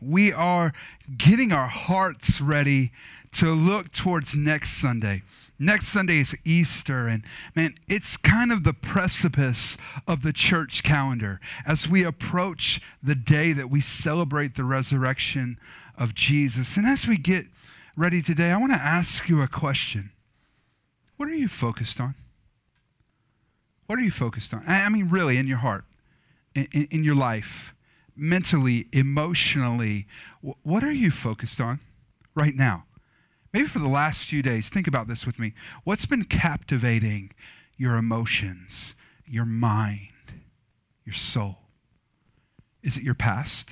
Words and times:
we 0.00 0.32
are 0.32 0.72
getting 1.16 1.52
our 1.52 1.68
hearts 1.68 2.40
ready 2.40 2.92
to 3.32 3.52
look 3.52 3.92
towards 3.92 4.34
next 4.34 4.80
Sunday. 4.80 5.22
Next 5.58 5.88
Sunday 5.88 6.18
is 6.18 6.36
Easter, 6.44 7.08
and 7.08 7.24
man, 7.56 7.74
it's 7.88 8.16
kind 8.16 8.52
of 8.52 8.62
the 8.62 8.72
precipice 8.72 9.76
of 10.06 10.22
the 10.22 10.32
church 10.32 10.84
calendar 10.84 11.40
as 11.66 11.88
we 11.88 12.04
approach 12.04 12.80
the 13.02 13.16
day 13.16 13.52
that 13.52 13.68
we 13.68 13.80
celebrate 13.80 14.54
the 14.54 14.62
resurrection 14.62 15.58
of 15.96 16.14
Jesus. 16.14 16.76
And 16.76 16.86
as 16.86 17.08
we 17.08 17.16
get 17.16 17.46
ready 17.96 18.22
today, 18.22 18.52
I 18.52 18.56
want 18.56 18.72
to 18.72 18.78
ask 18.78 19.28
you 19.28 19.42
a 19.42 19.48
question 19.48 20.12
What 21.16 21.28
are 21.28 21.34
you 21.34 21.48
focused 21.48 22.00
on? 22.00 22.14
What 23.86 23.98
are 23.98 24.02
you 24.02 24.12
focused 24.12 24.54
on? 24.54 24.62
I 24.66 24.88
mean, 24.90 25.08
really, 25.08 25.38
in 25.38 25.48
your 25.48 25.58
heart, 25.58 25.84
in, 26.54 26.86
in, 26.90 27.04
your 27.04 27.16
life, 27.16 27.74
mentally, 28.18 28.88
emotionally, 28.92 30.06
what 30.62 30.84
are 30.84 30.92
you 30.92 31.10
focused 31.10 31.60
on 31.60 31.80
right 32.34 32.54
now? 32.54 32.84
Maybe 33.52 33.68
for 33.68 33.78
the 33.78 33.88
last 33.88 34.24
few 34.24 34.42
days, 34.42 34.68
think 34.68 34.86
about 34.86 35.08
this 35.08 35.24
with 35.24 35.38
me. 35.38 35.54
What's 35.84 36.04
been 36.04 36.24
captivating 36.24 37.32
your 37.76 37.96
emotions, 37.96 38.94
your 39.26 39.46
mind, 39.46 40.08
your 41.04 41.14
soul? 41.14 41.58
Is 42.82 42.96
it 42.96 43.02
your 43.02 43.14
past? 43.14 43.70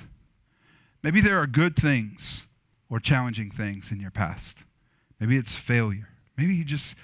Maybe 1.03 1.21
there 1.21 1.37
are 1.37 1.47
good 1.47 1.75
things 1.75 2.45
or 2.89 2.99
challenging 2.99 3.51
things 3.51 3.91
in 3.91 3.99
your 3.99 4.11
past. 4.11 4.59
Maybe 5.19 5.37
it's 5.37 5.55
failure. 5.55 6.09
Maybe 6.37 6.55
you 6.55 6.63
just 6.63 6.95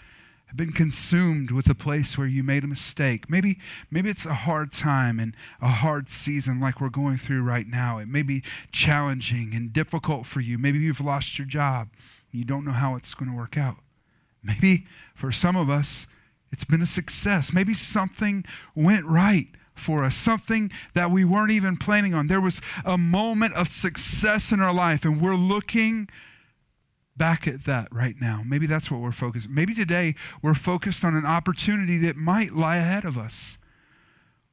have 0.53 0.57
been 0.57 0.71
consumed 0.71 1.49
with 1.49 1.67
a 1.67 1.73
place 1.73 2.15
where 2.15 2.27
you 2.27 2.43
made 2.43 2.63
a 2.63 2.67
mistake. 2.67 3.27
Maybe, 3.27 3.57
maybe 3.89 4.11
it's 4.11 4.23
a 4.23 4.35
hard 4.35 4.71
time 4.71 5.19
and 5.19 5.35
a 5.59 5.67
hard 5.67 6.11
season 6.11 6.59
like 6.59 6.79
we're 6.79 6.89
going 6.89 7.17
through 7.17 7.41
right 7.41 7.67
now. 7.67 7.97
It 7.97 8.07
may 8.07 8.21
be 8.21 8.43
challenging 8.71 9.55
and 9.55 9.73
difficult 9.73 10.27
for 10.27 10.41
you. 10.41 10.59
Maybe 10.59 10.77
you've 10.77 11.01
lost 11.01 11.39
your 11.39 11.47
job. 11.47 11.89
You 12.29 12.45
don't 12.45 12.65
know 12.65 12.71
how 12.71 12.93
it's 12.95 13.15
going 13.15 13.31
to 13.31 13.35
work 13.35 13.57
out. 13.57 13.77
Maybe 14.43 14.85
for 15.15 15.31
some 15.31 15.55
of 15.55 15.71
us, 15.71 16.05
it's 16.51 16.65
been 16.65 16.83
a 16.83 16.85
success. 16.87 17.51
Maybe 17.51 17.73
something 17.73 18.45
went 18.75 19.05
right 19.05 19.47
for 19.73 20.03
us, 20.03 20.15
something 20.15 20.69
that 20.93 21.09
we 21.09 21.25
weren't 21.25 21.49
even 21.49 21.77
planning 21.77 22.13
on. 22.13 22.27
There 22.27 22.39
was 22.39 22.61
a 22.85 22.95
moment 22.95 23.55
of 23.55 23.69
success 23.69 24.51
in 24.51 24.61
our 24.61 24.73
life, 24.73 25.03
and 25.03 25.19
we're 25.19 25.33
looking 25.33 26.09
back 27.15 27.47
at 27.47 27.65
that 27.65 27.87
right 27.91 28.15
now. 28.19 28.41
Maybe 28.45 28.65
that's 28.65 28.89
what 28.89 29.01
we're 29.01 29.11
focused. 29.11 29.49
Maybe 29.49 29.73
today 29.73 30.15
we're 30.41 30.53
focused 30.55 31.03
on 31.03 31.15
an 31.15 31.25
opportunity 31.25 31.97
that 31.99 32.15
might 32.15 32.55
lie 32.55 32.77
ahead 32.77 33.05
of 33.05 33.17
us. 33.17 33.57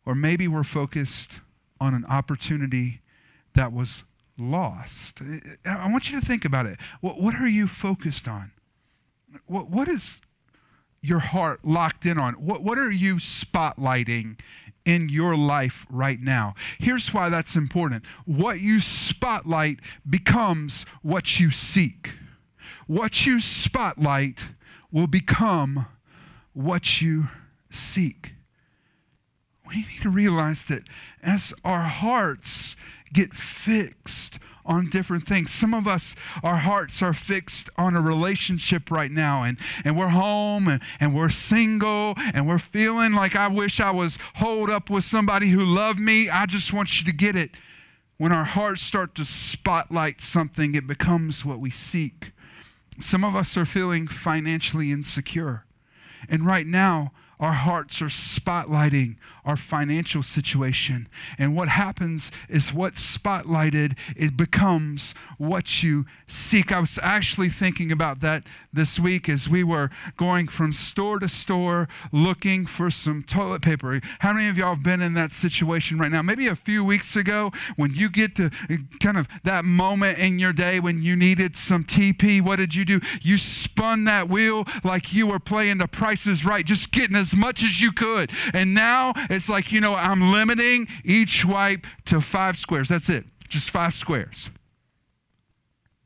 Or 0.05 0.15
maybe 0.15 0.49
we're 0.49 0.65
focused 0.65 1.39
on 1.81 1.95
an 1.95 2.05
opportunity 2.07 3.01
that 3.55 3.73
was 3.73 4.03
lost. 4.39 5.21
I 5.65 5.91
want 5.91 6.11
you 6.11 6.21
to 6.21 6.27
think 6.27 6.45
about 6.45 6.67
it. 6.67 6.79
What, 7.01 7.21
what 7.21 7.35
are 7.37 7.49
you 7.49 7.67
focused 7.67 8.29
on? 8.29 8.53
What, 9.47 9.71
what 9.71 9.89
is 9.89 10.21
your 11.03 11.21
heart 11.21 11.61
locked 11.65 12.05
in 12.07 12.19
on? 12.19 12.35
What, 12.35 12.63
what 12.63 12.79
are 12.79 12.91
you 12.91 13.17
spotlighting 13.17 14.39
in 14.85 15.09
your 15.09 15.37
life 15.37 15.87
right 15.91 16.21
now? 16.21 16.55
Here's 16.79 17.13
why 17.13 17.29
that's 17.29 17.55
important. 17.57 18.05
What 18.25 18.61
you 18.61 18.81
spotlight 18.81 19.79
becomes 20.09 20.85
what 21.03 21.39
you 21.39 21.51
seek. 21.51 22.13
What 22.87 23.27
you 23.27 23.41
spotlight 23.41 24.45
will 24.91 25.07
become 25.07 25.87
what 26.53 27.01
you 27.01 27.29
seek. 27.71 28.35
We 29.69 29.77
need 29.77 30.03
to 30.03 30.11
realize 30.11 30.65
that 30.65 30.83
as 31.23 31.53
our 31.65 31.83
hearts 31.83 32.75
get 33.13 33.35
fixed 33.35 34.39
on 34.65 34.89
different 34.89 35.27
things. 35.27 35.51
Some 35.51 35.75
of 35.75 35.87
us, 35.87 36.15
our 36.43 36.57
hearts 36.57 37.03
are 37.03 37.13
fixed 37.15 37.71
on 37.77 37.97
a 37.97 38.01
relationship 38.01 38.91
right 38.91 39.11
now, 39.11 39.43
and, 39.43 39.59
and 39.85 39.99
we're 39.99 40.09
home 40.09 40.69
and, 40.69 40.81
and 41.01 41.15
we're 41.15 41.31
single 41.31 42.15
and 42.35 42.47
we're 42.47 42.59
feeling 42.59 43.13
like 43.13 43.35
I 43.35 43.49
wish 43.49 43.81
I 43.81 43.91
was 43.91 44.19
holed 44.35 44.71
up 44.71 44.91
with 44.91 45.05
somebody 45.05 45.51
who 45.51 45.65
loved 45.65 45.99
me. 45.99 46.29
I 46.29 46.47
just 46.47 46.73
want 46.73 47.01
you 47.01 47.07
to 47.07 47.13
get 47.13 47.37
it. 47.37 47.51
When 48.17 48.33
our 48.33 48.45
hearts 48.45 48.83
start 48.83 49.15
to 49.15 49.25
spotlight 49.25 50.21
something, 50.21 50.75
it 50.75 50.87
becomes 50.87 51.45
what 51.45 51.59
we 51.59 51.71
seek. 51.71 52.33
Some 52.99 53.25
of 53.25 53.37
us 53.37 53.57
are 53.57 53.65
feeling 53.65 54.07
financially 54.07 54.91
insecure. 54.93 55.65
And 56.29 56.45
right 56.45 56.67
now, 56.67 57.13
our 57.39 57.53
hearts 57.53 58.03
are 58.03 58.07
spotlighting 58.07 59.17
our 59.45 59.57
financial 59.57 60.23
situation. 60.23 61.09
And 61.39 61.55
what 61.57 61.69
happens 61.69 62.31
is 62.49 62.73
what's 62.73 63.17
spotlighted, 63.17 63.97
it 64.17 64.37
becomes 64.37 65.15
what 65.39 65.83
you 65.83 66.07
seek. 66.29 66.73
I 66.73 66.81
was 66.81 66.99
actually 67.03 67.49
thinking 67.49 67.91
about 67.93 68.21
that 68.21 68.45
this 68.73 68.99
week 68.99 69.29
as 69.29 69.49
we 69.49 69.65
were 69.65 69.91
going 70.17 70.49
from 70.49 70.73
store 70.73 71.19
to 71.19 71.29
store 71.29 71.89
looking 72.13 72.67
for 72.67 72.91
some 72.91 73.23
toilet 73.23 73.63
paper. 73.63 74.01
How 74.21 74.33
many 74.33 74.49
of 74.49 74.57
y'all 74.57 74.75
have 74.75 74.83
been 74.83 75.01
in 75.01 75.15
that 75.15 75.33
situation 75.33 75.99
right 75.99 76.11
now? 76.11 76.23
Maybe 76.23 76.47
a 76.47 76.57
few 76.57 76.85
weeks 76.85 77.17
ago 77.17 77.53
when 77.77 77.95
you 77.95 78.11
get 78.11 78.37
to 78.37 78.47
uh, 78.69 78.77
kind 79.01 79.17
of 79.17 79.27
that 79.45 79.65
moment 79.65 80.19
in 80.19 80.39
your 80.39 80.53
day 80.53 80.81
when 80.81 81.03
you 81.03 81.17
needed 81.17 81.57
some 81.57 81.85
TP, 81.85 82.43
what 82.43 82.57
did 82.57 82.75
you 82.75 82.85
do? 82.85 83.01
You 83.23 83.39
spun 83.39 84.05
that 84.05 84.29
wheel 84.29 84.67
like 84.85 85.13
you 85.13 85.27
were 85.27 85.39
playing 85.39 85.79
the 85.79 85.89
prices 85.89 86.45
right, 86.45 86.65
just 86.65 86.93
getting 86.93 87.17
as 87.17 87.35
much 87.35 87.63
as 87.63 87.81
you 87.81 87.93
could. 87.93 88.31
And 88.53 88.75
now 88.75 89.13
it's 89.37 89.49
like, 89.49 89.73
you 89.73 89.81
know, 89.81 89.95
I'm 89.95 90.33
limiting 90.33 90.89
each 91.05 91.45
wipe 91.45 91.87
to 92.07 92.21
five 92.21 92.59
squares. 92.59 92.89
That's 92.89 93.09
it, 93.09 93.25
just 93.49 93.71
five 93.71 93.95
squares. 93.95 94.51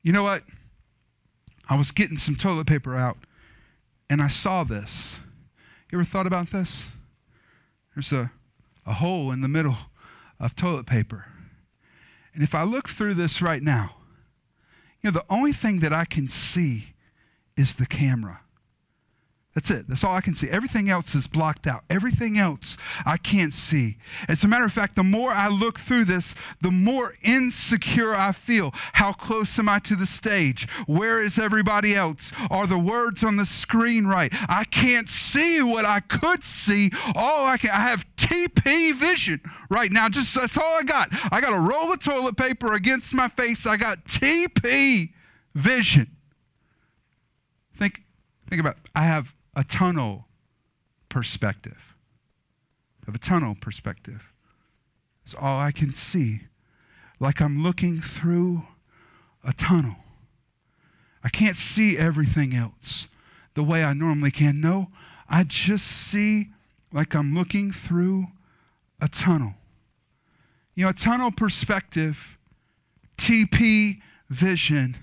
You 0.02 0.12
know 0.12 0.22
what? 0.22 0.44
I 1.68 1.76
was 1.76 1.90
getting 1.90 2.18
some 2.18 2.36
toilet 2.36 2.66
paper 2.66 2.94
out 2.94 3.16
and 4.10 4.20
I 4.20 4.28
saw 4.28 4.64
this. 4.64 5.18
You 5.90 5.98
ever 5.98 6.04
thought 6.04 6.26
about 6.26 6.50
this? 6.50 6.86
There's 7.94 8.12
a, 8.12 8.30
a 8.84 8.94
hole 8.94 9.30
in 9.30 9.40
the 9.40 9.48
middle 9.48 9.76
of 10.38 10.54
toilet 10.54 10.86
paper. 10.86 11.26
And 12.34 12.42
if 12.42 12.54
I 12.54 12.64
look 12.64 12.88
through 12.88 13.14
this 13.14 13.40
right 13.40 13.62
now, 13.62 13.96
you 15.00 15.10
know, 15.10 15.20
the 15.20 15.24
only 15.30 15.52
thing 15.52 15.80
that 15.80 15.92
I 15.92 16.04
can 16.04 16.28
see 16.28 16.94
is 17.56 17.74
the 17.74 17.86
camera. 17.86 18.40
That's 19.54 19.70
it. 19.70 19.88
That's 19.88 20.02
all 20.02 20.16
I 20.16 20.20
can 20.20 20.34
see. 20.34 20.48
Everything 20.48 20.90
else 20.90 21.14
is 21.14 21.28
blocked 21.28 21.68
out. 21.68 21.84
Everything 21.88 22.36
else 22.36 22.76
I 23.06 23.16
can't 23.16 23.52
see. 23.52 23.98
As 24.26 24.42
a 24.42 24.48
matter 24.48 24.64
of 24.64 24.72
fact, 24.72 24.96
the 24.96 25.04
more 25.04 25.30
I 25.30 25.46
look 25.46 25.78
through 25.78 26.06
this, 26.06 26.34
the 26.60 26.72
more 26.72 27.14
insecure 27.22 28.16
I 28.16 28.32
feel. 28.32 28.72
How 28.94 29.12
close 29.12 29.56
am 29.60 29.68
I 29.68 29.78
to 29.80 29.94
the 29.94 30.06
stage? 30.06 30.66
Where 30.86 31.22
is 31.22 31.38
everybody 31.38 31.94
else? 31.94 32.32
Are 32.50 32.66
the 32.66 32.78
words 32.78 33.22
on 33.22 33.36
the 33.36 33.46
screen 33.46 34.06
right? 34.06 34.32
I 34.48 34.64
can't 34.64 35.08
see 35.08 35.62
what 35.62 35.84
I 35.84 36.00
could 36.00 36.42
see. 36.42 36.90
All 37.14 37.46
I 37.46 37.56
can 37.56 37.70
I 37.70 37.88
have 37.88 38.04
TP 38.16 38.92
vision 38.92 39.40
right 39.70 39.92
now. 39.92 40.08
Just 40.08 40.34
that's 40.34 40.58
all 40.58 40.78
I 40.78 40.82
got. 40.82 41.10
I 41.30 41.40
got 41.40 41.52
a 41.52 41.60
roll 41.60 41.92
of 41.92 42.02
toilet 42.02 42.36
paper 42.36 42.72
against 42.72 43.14
my 43.14 43.28
face. 43.28 43.66
I 43.66 43.76
got 43.76 44.04
TP 44.06 45.12
vision. 45.54 46.16
Think 47.78 48.02
think 48.48 48.58
about 48.60 48.78
it. 48.78 48.90
I 48.96 49.04
have 49.04 49.32
a 49.56 49.64
tunnel 49.64 50.26
perspective. 51.08 51.94
Of 53.06 53.14
a 53.14 53.18
tunnel 53.18 53.56
perspective. 53.60 54.32
It's 55.24 55.34
all 55.34 55.58
I 55.58 55.72
can 55.72 55.94
see. 55.94 56.42
Like 57.20 57.40
I'm 57.40 57.62
looking 57.62 58.00
through 58.00 58.64
a 59.44 59.52
tunnel. 59.52 59.96
I 61.22 61.28
can't 61.28 61.56
see 61.56 61.96
everything 61.96 62.54
else 62.54 63.08
the 63.54 63.62
way 63.62 63.84
I 63.84 63.92
normally 63.92 64.30
can. 64.30 64.60
No, 64.60 64.88
I 65.28 65.44
just 65.44 65.86
see 65.86 66.50
like 66.92 67.14
I'm 67.14 67.34
looking 67.34 67.72
through 67.72 68.26
a 69.00 69.08
tunnel. 69.08 69.54
You 70.74 70.84
know, 70.84 70.90
a 70.90 70.94
tunnel 70.94 71.30
perspective, 71.30 72.38
TP 73.16 74.00
vision, 74.28 74.96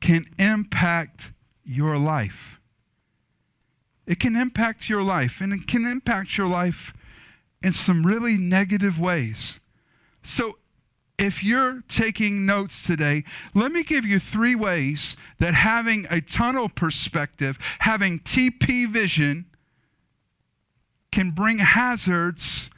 can 0.00 0.26
impact 0.38 1.32
your 1.64 1.98
life. 1.98 2.60
It 4.06 4.18
can 4.18 4.36
impact 4.36 4.88
your 4.88 5.02
life, 5.02 5.40
and 5.40 5.52
it 5.52 5.66
can 5.66 5.86
impact 5.86 6.36
your 6.36 6.48
life 6.48 6.92
in 7.62 7.72
some 7.72 8.04
really 8.04 8.36
negative 8.36 8.98
ways. 8.98 9.60
So 10.22 10.58
if 11.18 11.44
you're 11.44 11.82
taking 11.88 12.44
notes 12.46 12.82
today, 12.84 13.24
let 13.54 13.70
me 13.70 13.84
give 13.84 14.04
you 14.04 14.18
three 14.18 14.54
ways 14.54 15.16
that 15.38 15.54
having 15.54 16.06
a 16.10 16.20
tunnel 16.20 16.68
perspective, 16.68 17.58
having 17.80 18.18
TP 18.18 18.90
vision, 18.90 19.46
can 21.12 21.30
bring 21.30 21.58
hazards 21.58 22.70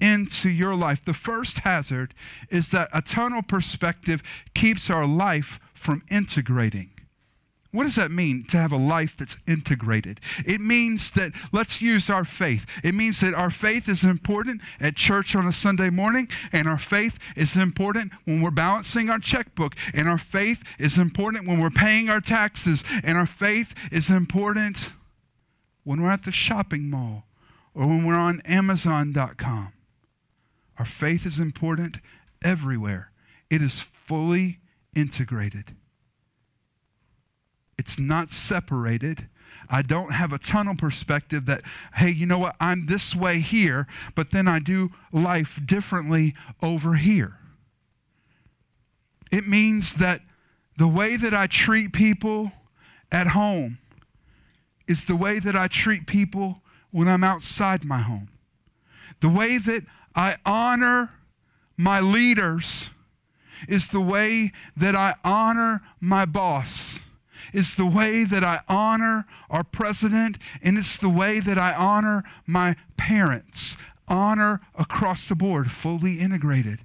into 0.00 0.50
your 0.50 0.74
life. 0.74 1.04
The 1.04 1.14
first 1.14 1.60
hazard 1.60 2.14
is 2.50 2.70
that 2.70 2.88
a 2.92 3.00
tunnel 3.00 3.42
perspective 3.42 4.22
keeps 4.54 4.90
our 4.90 5.06
life 5.06 5.60
from 5.72 6.02
integrating. 6.10 6.90
What 7.74 7.82
does 7.82 7.96
that 7.96 8.12
mean 8.12 8.44
to 8.50 8.56
have 8.56 8.70
a 8.70 8.76
life 8.76 9.16
that's 9.16 9.36
integrated? 9.48 10.20
It 10.46 10.60
means 10.60 11.10
that 11.10 11.32
let's 11.50 11.82
use 11.82 12.08
our 12.08 12.24
faith. 12.24 12.66
It 12.84 12.94
means 12.94 13.18
that 13.18 13.34
our 13.34 13.50
faith 13.50 13.88
is 13.88 14.04
important 14.04 14.60
at 14.78 14.94
church 14.94 15.34
on 15.34 15.44
a 15.44 15.52
Sunday 15.52 15.90
morning, 15.90 16.28
and 16.52 16.68
our 16.68 16.78
faith 16.78 17.18
is 17.34 17.56
important 17.56 18.12
when 18.26 18.42
we're 18.42 18.52
balancing 18.52 19.10
our 19.10 19.18
checkbook, 19.18 19.74
and 19.92 20.08
our 20.08 20.18
faith 20.18 20.62
is 20.78 20.98
important 20.98 21.48
when 21.48 21.58
we're 21.58 21.68
paying 21.68 22.08
our 22.08 22.20
taxes, 22.20 22.84
and 23.02 23.18
our 23.18 23.26
faith 23.26 23.74
is 23.90 24.08
important 24.08 24.92
when 25.82 26.00
we're 26.00 26.12
at 26.12 26.24
the 26.24 26.30
shopping 26.30 26.88
mall 26.88 27.24
or 27.74 27.88
when 27.88 28.06
we're 28.06 28.14
on 28.14 28.40
Amazon.com. 28.42 29.72
Our 30.78 30.86
faith 30.86 31.26
is 31.26 31.40
important 31.40 31.96
everywhere, 32.40 33.10
it 33.50 33.60
is 33.60 33.80
fully 33.80 34.60
integrated. 34.94 35.74
It's 37.84 37.98
not 37.98 38.30
separated. 38.30 39.28
I 39.68 39.82
don't 39.82 40.12
have 40.12 40.32
a 40.32 40.38
tunnel 40.38 40.74
perspective 40.74 41.44
that, 41.44 41.60
hey, 41.96 42.10
you 42.10 42.24
know 42.24 42.38
what, 42.38 42.56
I'm 42.58 42.86
this 42.86 43.14
way 43.14 43.40
here, 43.40 43.86
but 44.14 44.30
then 44.30 44.48
I 44.48 44.58
do 44.58 44.90
life 45.12 45.60
differently 45.66 46.34
over 46.62 46.94
here. 46.94 47.36
It 49.30 49.46
means 49.46 49.94
that 49.94 50.22
the 50.78 50.88
way 50.88 51.18
that 51.18 51.34
I 51.34 51.46
treat 51.46 51.92
people 51.92 52.52
at 53.12 53.28
home 53.28 53.76
is 54.88 55.04
the 55.04 55.16
way 55.16 55.38
that 55.38 55.54
I 55.54 55.68
treat 55.68 56.06
people 56.06 56.62
when 56.90 57.06
I'm 57.06 57.22
outside 57.22 57.84
my 57.84 57.98
home. 57.98 58.30
The 59.20 59.28
way 59.28 59.58
that 59.58 59.84
I 60.14 60.38
honor 60.46 61.10
my 61.76 62.00
leaders 62.00 62.88
is 63.68 63.88
the 63.88 64.00
way 64.00 64.52
that 64.74 64.96
I 64.96 65.16
honor 65.22 65.82
my 66.00 66.24
boss 66.24 67.00
is 67.54 67.76
the 67.76 67.86
way 67.86 68.24
that 68.24 68.44
I 68.44 68.60
honor 68.68 69.26
our 69.48 69.64
president, 69.64 70.36
and 70.62 70.76
it's 70.76 70.98
the 70.98 71.08
way 71.08 71.40
that 71.40 71.58
I 71.58 71.72
honor 71.72 72.24
my 72.46 72.76
parents. 72.96 73.76
Honor 74.08 74.60
across 74.74 75.28
the 75.28 75.34
board, 75.34 75.70
fully 75.70 76.20
integrated. 76.20 76.80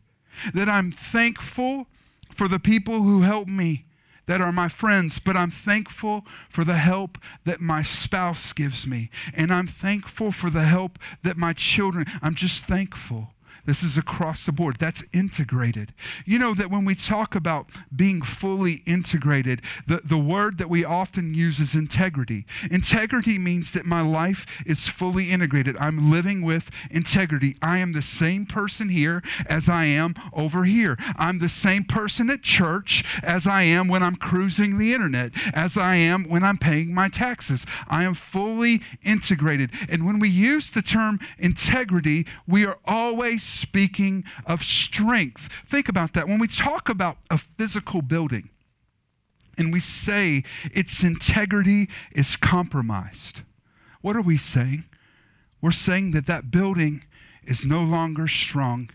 That 0.54 0.70
I'm 0.70 0.92
thankful 0.92 1.88
for 2.34 2.48
the 2.48 2.60
people 2.60 3.02
who 3.02 3.24
help 3.24 3.48
me 3.48 3.86
that 4.28 4.42
are 4.42 4.52
my 4.52 4.70
friends, 4.70 5.18
but 5.18 5.36
I'm 5.36 5.50
thankful 5.50 6.24
for 6.50 6.64
the 6.64 6.78
help 6.78 7.18
that 7.46 7.60
my 7.60 7.82
spouse 7.82 8.54
gives 8.54 8.86
me. 8.86 9.10
And 9.34 9.52
I'm 9.52 9.66
thankful 9.66 10.32
for 10.32 10.52
the 10.52 10.66
help 10.66 11.00
that 11.24 11.36
my 11.36 11.52
children, 11.52 12.06
I'm 12.22 12.36
just 12.36 12.64
thankful. 12.66 13.34
This 13.70 13.84
is 13.84 14.00
across 14.00 14.48
the 14.48 14.52
board. 14.52 14.78
That's 14.80 15.04
integrated. 15.14 15.94
You 16.26 16.40
know 16.40 16.56
that 16.56 16.72
when 16.72 16.86
we 16.86 16.96
talk 16.96 17.36
about 17.36 17.70
being 17.96 18.24
fully 18.24 18.82
integrated, 18.88 19.62
the, 19.86 20.02
the 20.04 20.18
word 20.18 20.58
that 20.58 20.72
we 20.72 20.84
often 20.84 21.36
use 21.36 21.60
is 21.60 21.76
integrity. 21.76 22.48
Integrity 22.72 23.38
means 23.38 23.72
that 23.74 23.86
my 23.86 24.02
life 24.02 24.48
is 24.66 24.88
fully 24.88 25.30
integrated. 25.30 25.78
I'm 25.78 26.10
living 26.10 26.42
with 26.42 26.72
integrity. 26.90 27.58
I 27.62 27.78
am 27.78 27.94
the 27.94 28.02
same 28.02 28.48
person 28.48 28.90
here 28.90 29.22
as 29.46 29.70
I 29.70 29.86
am 29.86 30.16
over 30.34 30.64
here. 30.64 30.98
I'm 31.16 31.38
the 31.38 31.48
same 31.48 31.84
person 31.84 32.32
at 32.32 32.42
church 32.42 33.06
as 33.22 33.46
I 33.46 33.62
am 33.62 33.88
when 33.88 34.02
I'm 34.02 34.16
cruising 34.16 34.80
the 34.80 34.96
internet, 34.96 35.32
as 35.54 35.78
I 35.78 35.94
am 35.98 36.24
when 36.24 36.44
I'm 36.44 36.58
paying 36.58 36.92
my 36.92 37.08
taxes. 37.08 37.68
I 37.88 38.04
am 38.04 38.16
fully 38.16 38.82
integrated. 39.04 39.70
And 39.88 40.08
when 40.08 40.18
we 40.18 40.30
use 40.30 40.72
the 40.72 40.82
term 40.82 41.20
integrity, 41.38 42.26
we 42.48 42.66
are 42.66 42.80
always 42.86 43.59
speaking 43.60 44.24
of 44.46 44.64
strength. 44.64 45.50
Think 45.68 45.90
about 45.90 46.14
that. 46.14 46.28
When 46.28 46.40
we 46.40 46.48
talk 46.48 46.90
about 46.90 47.18
a 47.30 47.38
physical 47.38 48.02
building 48.02 48.50
and 49.58 49.74
we 49.74 49.80
say 49.80 50.44
its 50.72 51.04
integrity 51.04 51.90
is 52.12 52.36
compromised, 52.36 53.42
what 54.02 54.16
are 54.16 54.22
we 54.22 54.38
saying? 54.38 54.86
We're 55.62 55.72
saying 55.72 56.12
that 56.12 56.28
that 56.28 56.52
building 56.52 57.04
is 57.44 57.66
no 57.66 57.82
longer 57.82 58.28
strong. 58.28 58.90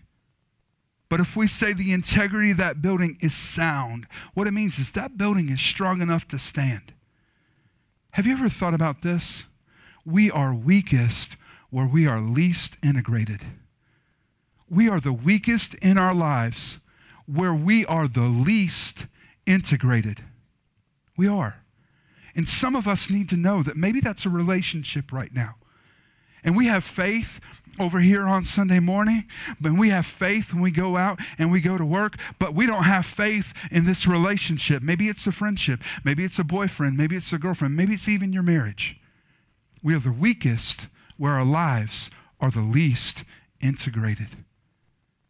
But 1.09 1.19
if 1.19 1.35
we 1.35 1.47
say 1.47 1.73
the 1.73 1.93
integrity 1.93 2.51
of 2.51 2.57
that 2.57 2.81
building 2.81 3.17
is 3.21 3.35
sound, 3.35 4.07
what 4.33 4.47
it 4.47 4.51
means 4.51 4.79
is 4.79 4.91
that 4.93 5.17
building 5.17 5.49
is 5.49 5.61
strong 5.61 6.01
enough 6.01 6.27
to 6.29 6.39
stand. 6.39 6.93
Have 8.11 8.25
you 8.25 8.33
ever 8.33 8.49
thought 8.49 8.73
about 8.73 9.01
this? 9.01 9.43
We 10.03 10.31
are 10.31 10.53
weakest 10.53 11.35
where 11.69 11.85
we 11.85 12.07
are 12.07 12.21
least 12.21 12.77
integrated 12.81 13.41
we 14.75 14.89
are 14.89 14.99
the 14.99 15.13
weakest 15.13 15.73
in 15.75 15.97
our 15.97 16.13
lives 16.13 16.79
where 17.25 17.53
we 17.53 17.85
are 17.85 18.07
the 18.07 18.21
least 18.21 19.07
integrated. 19.45 20.23
We 21.17 21.27
are. 21.27 21.63
And 22.35 22.49
some 22.49 22.75
of 22.75 22.87
us 22.87 23.09
need 23.09 23.29
to 23.29 23.37
know 23.37 23.63
that 23.63 23.77
maybe 23.77 24.01
that's 24.01 24.25
a 24.25 24.29
relationship 24.29 25.13
right 25.13 25.33
now. 25.33 25.55
And 26.43 26.57
we 26.57 26.67
have 26.67 26.83
faith 26.83 27.39
over 27.79 28.01
here 28.01 28.27
on 28.27 28.43
Sunday 28.43 28.79
morning, 28.79 29.25
but 29.59 29.73
we 29.73 29.89
have 29.89 30.05
faith 30.05 30.53
when 30.53 30.61
we 30.61 30.71
go 30.71 30.97
out 30.97 31.19
and 31.37 31.51
we 31.51 31.61
go 31.61 31.77
to 31.77 31.85
work, 31.85 32.17
but 32.37 32.53
we 32.53 32.65
don't 32.65 32.83
have 32.83 33.05
faith 33.05 33.53
in 33.71 33.85
this 33.85 34.05
relationship. 34.05 34.83
Maybe 34.83 35.07
it's 35.07 35.25
a 35.25 35.31
friendship, 35.31 35.81
maybe 36.03 36.23
it's 36.23 36.39
a 36.39 36.43
boyfriend, 36.43 36.97
maybe 36.97 37.15
it's 37.15 37.33
a 37.33 37.37
girlfriend, 37.37 37.75
maybe 37.75 37.93
it's 37.93 38.07
even 38.07 38.33
your 38.33 38.43
marriage. 38.43 38.97
We 39.81 39.95
are 39.95 39.99
the 39.99 40.11
weakest 40.11 40.87
where 41.17 41.33
our 41.33 41.45
lives 41.45 42.11
are 42.39 42.51
the 42.51 42.61
least 42.61 43.23
integrated. 43.61 44.44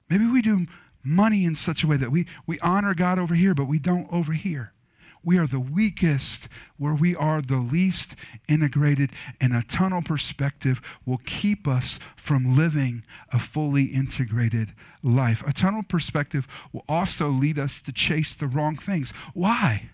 Maybe 0.10 0.26
we 0.26 0.42
do 0.42 0.68
money 1.04 1.46
in 1.46 1.56
such 1.56 1.84
a 1.84 1.88
way 1.88 1.98
that 1.98 2.12
we, 2.12 2.26
we 2.46 2.60
honor 2.60 2.94
God 2.94 3.20
over 3.20 3.36
here, 3.36 3.54
but 3.54 3.66
we 3.66 3.80
don't 3.80 4.12
over 4.12 4.34
here. 4.34 4.74
We 5.24 5.40
are 5.40 5.48
the 5.48 5.60
weakest 5.60 6.48
where 6.78 6.94
we 6.94 7.16
are 7.16 7.42
the 7.42 7.58
least 7.58 8.16
integrated, 8.48 9.12
and 9.42 9.56
a 9.56 9.64
tunnel 9.64 10.04
perspective 10.04 10.80
will 11.04 11.20
keep 11.26 11.68
us 11.68 12.00
from 12.16 12.56
living 12.56 13.04
a 13.34 13.40
fully 13.40 13.86
integrated 13.86 14.74
life. 15.02 15.44
A 15.48 15.52
tunnel 15.52 15.82
perspective 15.82 16.48
will 16.72 16.86
also 16.88 17.30
lead 17.30 17.58
us 17.58 17.82
to 17.82 17.92
chase 17.92 18.36
the 18.36 18.46
wrong 18.46 18.78
things. 18.78 19.14
Why? 19.34 19.90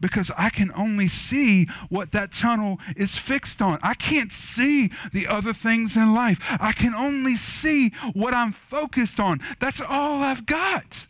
Because 0.00 0.30
I 0.36 0.50
can 0.50 0.70
only 0.74 1.08
see 1.08 1.66
what 1.88 2.12
that 2.12 2.32
tunnel 2.32 2.78
is 2.96 3.16
fixed 3.16 3.62
on. 3.62 3.78
I 3.82 3.94
can't 3.94 4.32
see 4.32 4.90
the 5.12 5.26
other 5.26 5.52
things 5.52 5.96
in 5.96 6.14
life. 6.14 6.38
I 6.60 6.72
can 6.72 6.94
only 6.94 7.36
see 7.36 7.90
what 8.12 8.34
I'm 8.34 8.52
focused 8.52 9.18
on. 9.18 9.40
That's 9.60 9.80
all 9.80 10.22
I've 10.22 10.46
got. 10.46 11.06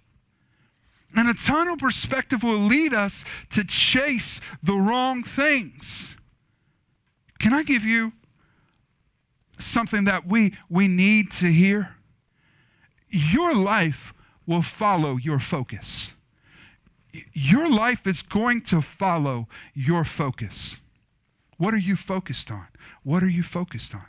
And 1.15 1.29
a 1.29 1.35
tunnel 1.35 1.77
perspective 1.77 2.43
will 2.43 2.59
lead 2.59 2.93
us 2.93 3.25
to 3.51 3.65
chase 3.65 4.41
the 4.63 4.75
wrong 4.75 5.23
things. 5.23 6.15
Can 7.39 7.53
I 7.53 7.63
give 7.63 7.85
you 7.85 8.13
something 9.59 10.05
that 10.05 10.27
we, 10.27 10.55
we 10.69 10.89
need 10.89 11.31
to 11.33 11.47
hear? 11.47 11.97
Your 13.09 13.55
life 13.55 14.13
will 14.47 14.63
follow 14.63 15.17
your 15.17 15.39
focus 15.39 16.13
your 17.33 17.71
life 17.71 18.07
is 18.07 18.23
going 18.23 18.63
to 18.63 18.81
follow 18.83 19.49
your 19.75 20.05
focus. 20.05 20.79
What 21.59 21.75
are 21.75 21.79
you 21.79 21.97
focused 21.97 22.51
on? 22.51 22.67
What 23.03 23.23
are 23.23 23.29
you 23.29 23.43
focused 23.43 23.95
on? 23.95 24.07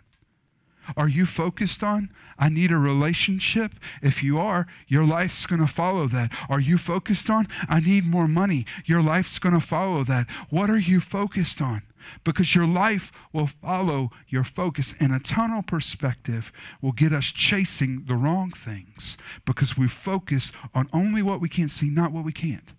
Are 0.95 1.09
you 1.09 1.25
focused 1.25 1.83
on, 1.83 2.11
I 2.39 2.47
need 2.47 2.71
a 2.71 2.77
relationship? 2.77 3.73
If 4.01 4.23
you 4.23 4.39
are, 4.39 4.67
your 4.87 5.05
life's 5.05 5.45
going 5.45 5.59
to 5.59 5.67
follow 5.67 6.07
that. 6.07 6.31
Are 6.49 6.61
you 6.61 6.77
focused 6.77 7.29
on, 7.29 7.47
I 7.67 7.81
need 7.81 8.05
more 8.05 8.27
money? 8.27 8.65
Your 8.85 9.01
life's 9.01 9.39
going 9.39 9.59
to 9.59 9.65
follow 9.65 10.03
that. 10.05 10.27
What 10.49 10.69
are 10.69 10.79
you 10.79 11.01
focused 11.01 11.61
on? 11.61 11.81
Because 12.23 12.55
your 12.55 12.67
life 12.67 13.11
will 13.33 13.47
follow 13.47 14.11
your 14.29 14.45
focus, 14.45 14.93
and 14.97 15.13
a 15.13 15.19
tunnel 15.19 15.61
perspective 15.61 16.53
will 16.81 16.93
get 16.93 17.11
us 17.11 17.25
chasing 17.25 18.05
the 18.07 18.15
wrong 18.15 18.51
things 18.51 19.17
because 19.45 19.75
we 19.75 19.89
focus 19.89 20.53
on 20.73 20.87
only 20.93 21.21
what 21.21 21.41
we 21.41 21.49
can't 21.49 21.71
see, 21.71 21.89
not 21.89 22.13
what 22.13 22.23
we 22.23 22.31
can't. 22.31 22.76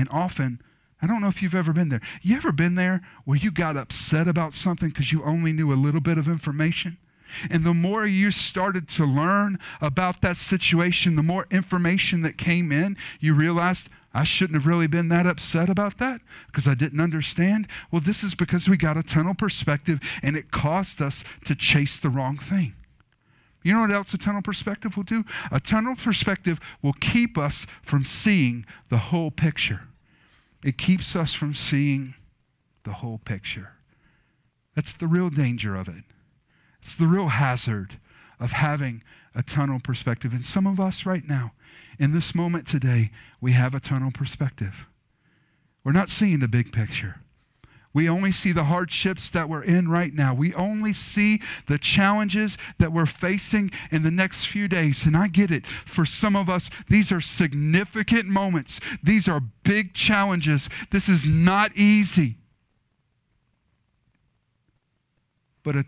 And 0.00 0.08
often, 0.10 0.62
I 1.02 1.06
don't 1.06 1.20
know 1.20 1.28
if 1.28 1.42
you've 1.42 1.54
ever 1.54 1.74
been 1.74 1.90
there. 1.90 2.00
You 2.22 2.38
ever 2.38 2.52
been 2.52 2.74
there 2.74 3.02
where 3.26 3.36
you 3.36 3.50
got 3.50 3.76
upset 3.76 4.26
about 4.26 4.54
something 4.54 4.88
because 4.88 5.12
you 5.12 5.22
only 5.24 5.52
knew 5.52 5.70
a 5.70 5.74
little 5.74 6.00
bit 6.00 6.16
of 6.16 6.26
information? 6.26 6.96
And 7.50 7.66
the 7.66 7.74
more 7.74 8.06
you 8.06 8.30
started 8.30 8.88
to 8.88 9.04
learn 9.04 9.58
about 9.78 10.22
that 10.22 10.38
situation, 10.38 11.16
the 11.16 11.22
more 11.22 11.46
information 11.50 12.22
that 12.22 12.38
came 12.38 12.72
in, 12.72 12.96
you 13.20 13.34
realized, 13.34 13.90
I 14.14 14.24
shouldn't 14.24 14.54
have 14.54 14.66
really 14.66 14.86
been 14.86 15.10
that 15.10 15.26
upset 15.26 15.68
about 15.68 15.98
that 15.98 16.22
because 16.46 16.66
I 16.66 16.72
didn't 16.72 17.00
understand. 17.00 17.68
Well, 17.90 18.00
this 18.00 18.24
is 18.24 18.34
because 18.34 18.66
we 18.66 18.78
got 18.78 18.96
a 18.96 19.02
tunnel 19.02 19.34
perspective 19.34 20.00
and 20.22 20.34
it 20.34 20.50
caused 20.50 21.02
us 21.02 21.24
to 21.44 21.54
chase 21.54 21.98
the 21.98 22.08
wrong 22.08 22.38
thing. 22.38 22.72
You 23.62 23.74
know 23.74 23.82
what 23.82 23.90
else 23.90 24.14
a 24.14 24.18
tunnel 24.18 24.40
perspective 24.40 24.96
will 24.96 25.04
do? 25.04 25.24
A 25.52 25.60
tunnel 25.60 25.94
perspective 25.94 26.58
will 26.80 26.94
keep 26.94 27.36
us 27.36 27.66
from 27.82 28.06
seeing 28.06 28.64
the 28.88 28.96
whole 28.96 29.30
picture. 29.30 29.82
It 30.62 30.78
keeps 30.78 31.16
us 31.16 31.32
from 31.32 31.54
seeing 31.54 32.14
the 32.84 32.94
whole 32.94 33.18
picture. 33.18 33.72
That's 34.74 34.92
the 34.92 35.06
real 35.06 35.30
danger 35.30 35.74
of 35.74 35.88
it. 35.88 36.04
It's 36.80 36.96
the 36.96 37.06
real 37.06 37.28
hazard 37.28 37.98
of 38.38 38.52
having 38.52 39.02
a 39.34 39.42
tunnel 39.42 39.80
perspective. 39.82 40.32
And 40.32 40.44
some 40.44 40.66
of 40.66 40.80
us 40.80 41.04
right 41.04 41.26
now, 41.26 41.52
in 41.98 42.12
this 42.12 42.34
moment 42.34 42.66
today, 42.66 43.10
we 43.40 43.52
have 43.52 43.74
a 43.74 43.80
tunnel 43.80 44.10
perspective. 44.10 44.86
We're 45.84 45.92
not 45.92 46.08
seeing 46.08 46.40
the 46.40 46.48
big 46.48 46.72
picture. 46.72 47.20
We 47.92 48.08
only 48.08 48.30
see 48.30 48.52
the 48.52 48.64
hardships 48.64 49.30
that 49.30 49.48
we're 49.48 49.64
in 49.64 49.88
right 49.88 50.14
now. 50.14 50.32
We 50.32 50.54
only 50.54 50.92
see 50.92 51.40
the 51.66 51.76
challenges 51.76 52.56
that 52.78 52.92
we're 52.92 53.06
facing 53.06 53.72
in 53.90 54.04
the 54.04 54.12
next 54.12 54.44
few 54.44 54.68
days. 54.68 55.04
And 55.06 55.16
I 55.16 55.26
get 55.26 55.50
it. 55.50 55.66
For 55.86 56.06
some 56.06 56.36
of 56.36 56.48
us, 56.48 56.70
these 56.88 57.10
are 57.10 57.20
significant 57.20 58.26
moments. 58.26 58.78
These 59.02 59.28
are 59.28 59.40
big 59.64 59.92
challenges. 59.92 60.68
This 60.92 61.08
is 61.08 61.26
not 61.26 61.76
easy. 61.76 62.36
But 65.64 65.74
a 65.74 65.84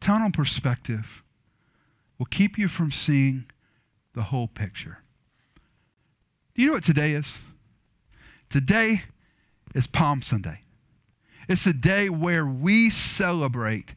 tunnel 0.00 0.32
perspective 0.32 1.22
will 2.18 2.26
keep 2.26 2.58
you 2.58 2.66
from 2.66 2.90
seeing 2.90 3.44
the 4.12 4.22
whole 4.22 4.48
picture. 4.48 4.98
Do 6.54 6.62
you 6.62 6.68
know 6.68 6.74
what 6.74 6.84
today 6.84 7.12
is? 7.12 7.38
Today 8.50 9.04
is 9.72 9.86
Palm 9.86 10.20
Sunday. 10.20 10.63
It's 11.48 11.66
a 11.66 11.72
day 11.72 12.08
where 12.08 12.46
we 12.46 12.90
celebrate 12.90 13.94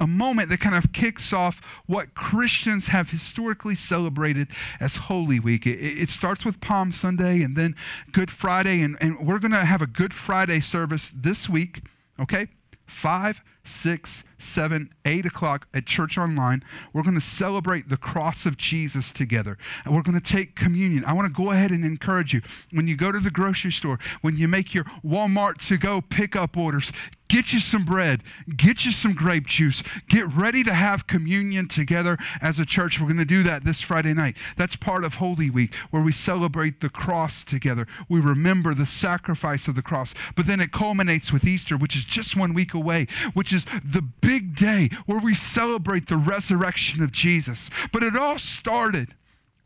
a 0.00 0.06
moment 0.06 0.48
that 0.48 0.60
kind 0.60 0.76
of 0.76 0.92
kicks 0.92 1.32
off 1.32 1.60
what 1.86 2.14
Christians 2.14 2.88
have 2.88 3.10
historically 3.10 3.74
celebrated 3.74 4.48
as 4.80 4.96
Holy 4.96 5.40
Week. 5.40 5.66
It, 5.66 5.80
it 5.80 6.10
starts 6.10 6.44
with 6.44 6.60
Palm 6.60 6.92
Sunday 6.92 7.42
and 7.42 7.56
then 7.56 7.74
Good 8.12 8.30
Friday, 8.30 8.80
and, 8.80 8.96
and 9.00 9.26
we're 9.26 9.40
going 9.40 9.52
to 9.52 9.64
have 9.64 9.82
a 9.82 9.86
Good 9.86 10.14
Friday 10.14 10.60
service 10.60 11.10
this 11.14 11.48
week, 11.48 11.82
okay? 12.20 12.48
Five, 12.86 13.42
six, 13.64 14.22
seven, 14.38 14.92
eight 15.04 15.26
o'clock 15.26 15.66
at 15.74 15.86
Church 15.86 16.16
Online. 16.16 16.62
We're 16.92 17.02
going 17.02 17.14
to 17.14 17.20
celebrate 17.20 17.88
the 17.88 17.96
cross 17.96 18.46
of 18.46 18.56
Jesus 18.56 19.12
together. 19.12 19.58
And 19.84 19.94
we're 19.94 20.02
going 20.02 20.20
to 20.20 20.32
take 20.32 20.56
communion. 20.56 21.04
I 21.04 21.12
want 21.12 21.26
to 21.26 21.42
go 21.42 21.50
ahead 21.50 21.70
and 21.70 21.84
encourage 21.84 22.32
you 22.32 22.42
when 22.72 22.88
you 22.88 22.96
go 22.96 23.12
to 23.12 23.20
the 23.20 23.30
grocery 23.30 23.72
store, 23.72 23.98
when 24.20 24.36
you 24.36 24.48
make 24.48 24.74
your 24.74 24.84
Walmart 25.04 25.66
to 25.68 25.76
go 25.76 26.00
pickup 26.00 26.56
orders, 26.56 26.92
get 27.28 27.52
you 27.52 27.60
some 27.60 27.84
bread, 27.84 28.22
get 28.56 28.84
you 28.84 28.92
some 28.92 29.12
grape 29.12 29.46
juice, 29.46 29.82
get 30.08 30.26
ready 30.34 30.64
to 30.64 30.72
have 30.72 31.06
communion 31.06 31.68
together 31.68 32.16
as 32.40 32.58
a 32.58 32.64
church. 32.64 32.98
We're 32.98 33.06
going 33.06 33.18
to 33.18 33.24
do 33.24 33.42
that 33.42 33.64
this 33.64 33.80
Friday 33.80 34.14
night. 34.14 34.36
That's 34.56 34.76
part 34.76 35.04
of 35.04 35.14
Holy 35.14 35.50
Week, 35.50 35.74
where 35.90 36.02
we 36.02 36.12
celebrate 36.12 36.80
the 36.80 36.88
cross 36.88 37.44
together. 37.44 37.86
We 38.08 38.20
remember 38.20 38.74
the 38.74 38.86
sacrifice 38.86 39.68
of 39.68 39.74
the 39.74 39.82
cross. 39.82 40.14
But 40.34 40.46
then 40.46 40.60
it 40.60 40.72
culminates 40.72 41.32
with 41.32 41.44
Easter, 41.44 41.76
which 41.76 41.96
is 41.96 42.04
just 42.04 42.36
one 42.36 42.54
week 42.54 42.72
away, 42.74 43.06
which 43.34 43.52
is 43.52 43.66
the 43.84 44.02
big 44.28 44.54
day 44.54 44.90
where 45.06 45.18
we 45.18 45.34
celebrate 45.34 46.06
the 46.06 46.16
resurrection 46.18 47.02
of 47.02 47.10
Jesus. 47.10 47.70
But 47.90 48.02
it 48.02 48.14
all 48.14 48.38
started 48.38 49.14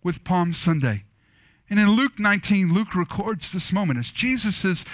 with 0.05 0.23
Palm 0.23 0.55
Sunday. 0.55 1.03
And 1.69 1.81
in 1.81 1.91
Luke 1.91 2.21
19, 2.21 2.73
Luke 2.73 2.95
records 2.95 3.51
this 3.51 3.73
moment 3.73 3.99
as 3.99 4.13
Jesus 4.13 4.65
is 4.65 4.85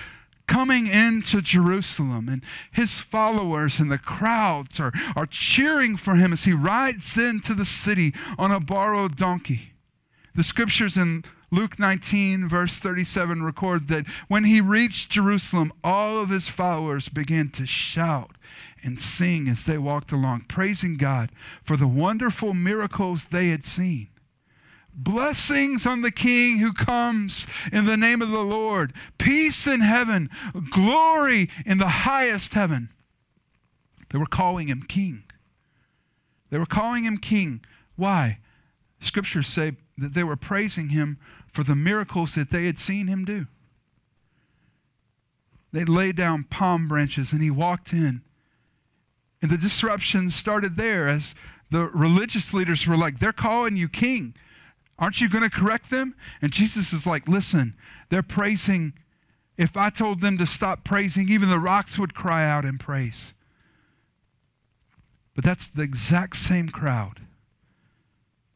coming 0.47 0.87
into 0.87 1.43
Jerusalem, 1.43 2.31
and 2.31 2.43
his 2.73 2.95
followers 2.95 3.79
and 3.79 3.93
the 3.93 3.99
crowds 3.99 4.81
are, 4.81 4.93
are 5.15 5.27
cheering 5.27 5.99
for 5.99 6.15
him 6.15 6.33
as 6.33 6.45
he 6.45 6.55
rides 6.55 7.19
into 7.19 7.53
the 7.53 7.67
city 7.67 8.15
on 8.39 8.51
a 8.51 8.61
borrowed 8.61 9.17
donkey. 9.17 9.75
The 10.35 10.45
scriptures 10.45 10.97
in 10.97 11.27
Luke 11.51 11.79
19, 11.79 12.49
verse 12.49 12.79
37, 12.79 13.43
record 13.43 13.89
that 13.89 14.07
when 14.29 14.45
he 14.45 14.63
reached 14.63 15.11
Jerusalem, 15.11 15.75
all 15.85 16.19
of 16.19 16.31
his 16.31 16.49
followers 16.49 17.11
began 17.11 17.51
to 17.51 17.67
shout 17.67 18.38
and 18.83 19.01
sing 19.01 19.49
as 19.49 19.65
they 19.65 19.79
walked 19.79 20.13
along, 20.13 20.43
praising 20.49 20.97
God 20.97 21.31
for 21.63 21.77
the 21.77 21.89
wonderful 21.89 22.55
miracles 22.55 23.27
they 23.27 23.49
had 23.49 23.65
seen. 23.65 24.09
Blessings 24.95 25.87
on 25.87 26.03
the 26.03 26.11
King 26.11 26.59
who 26.59 26.73
comes 26.73 27.47
in 27.71 27.85
the 27.85 27.97
name 27.97 28.21
of 28.21 28.31
the 28.31 28.43
Lord. 28.43 28.93
Peace 29.17 29.67
in 29.67 29.81
heaven. 29.81 30.29
Glory 30.71 31.49
in 31.65 31.79
the 31.79 31.89
highest 31.89 32.55
heaven. 32.55 32.89
They 34.11 34.19
were 34.19 34.27
calling 34.27 34.69
him 34.69 34.83
King. 34.83 35.23
They 36.51 36.59
were 36.59 36.67
calling 36.67 37.05
him 37.05 37.19
King. 37.19 37.61
Why? 37.95 38.39
Scriptures 39.01 39.47
say 39.47 39.77
that 39.99 40.15
they 40.15 40.25
were 40.25 40.37
praising 40.37 40.89
him 40.89 41.19
for 41.53 41.63
the 41.63 41.77
miracles 41.77 42.35
that 42.35 42.51
they 42.51 42.67
had 42.67 42.79
seen 42.79 43.07
him 43.07 43.25
do. 43.25 43.47
They 45.73 45.85
laid 45.85 46.17
down 46.17 46.45
palm 46.45 46.89
branches 46.89 47.33
and 47.33 47.43
he 47.43 47.51
walked 47.51 47.93
in. 47.93 48.23
And 49.41 49.51
the 49.51 49.59
disruption 49.59 50.31
started 50.31 50.77
there 50.77 51.09
as 51.09 51.35
the 51.71 51.85
religious 51.87 52.53
leaders 52.53 52.87
were 52.87 52.97
like, 52.97 53.19
they're 53.19 53.33
calling 53.33 53.77
you 53.77 53.89
king. 53.89 54.35
Aren't 54.99 55.21
you 55.21 55.29
going 55.29 55.49
to 55.49 55.51
correct 55.51 55.91
them? 55.91 56.15
And 56.43 56.51
Jesus 56.51 56.93
is 56.93 57.07
like, 57.07 57.29
Listen, 57.29 57.75
they're 58.09 58.23
praising. 58.23 58.95
If 59.57 59.77
I 59.77 59.91
told 59.91 60.21
them 60.21 60.39
to 60.39 60.47
stop 60.47 60.85
praising, 60.85 61.29
even 61.29 61.49
the 61.49 61.59
rocks 61.59 61.99
would 61.99 62.15
cry 62.15 62.49
out 62.49 62.65
in 62.65 62.79
praise. 62.79 63.33
But 65.35 65.45
that's 65.45 65.69
the 65.69 65.83
exact 65.83 66.37
same 66.37 66.69
crowd 66.69 67.21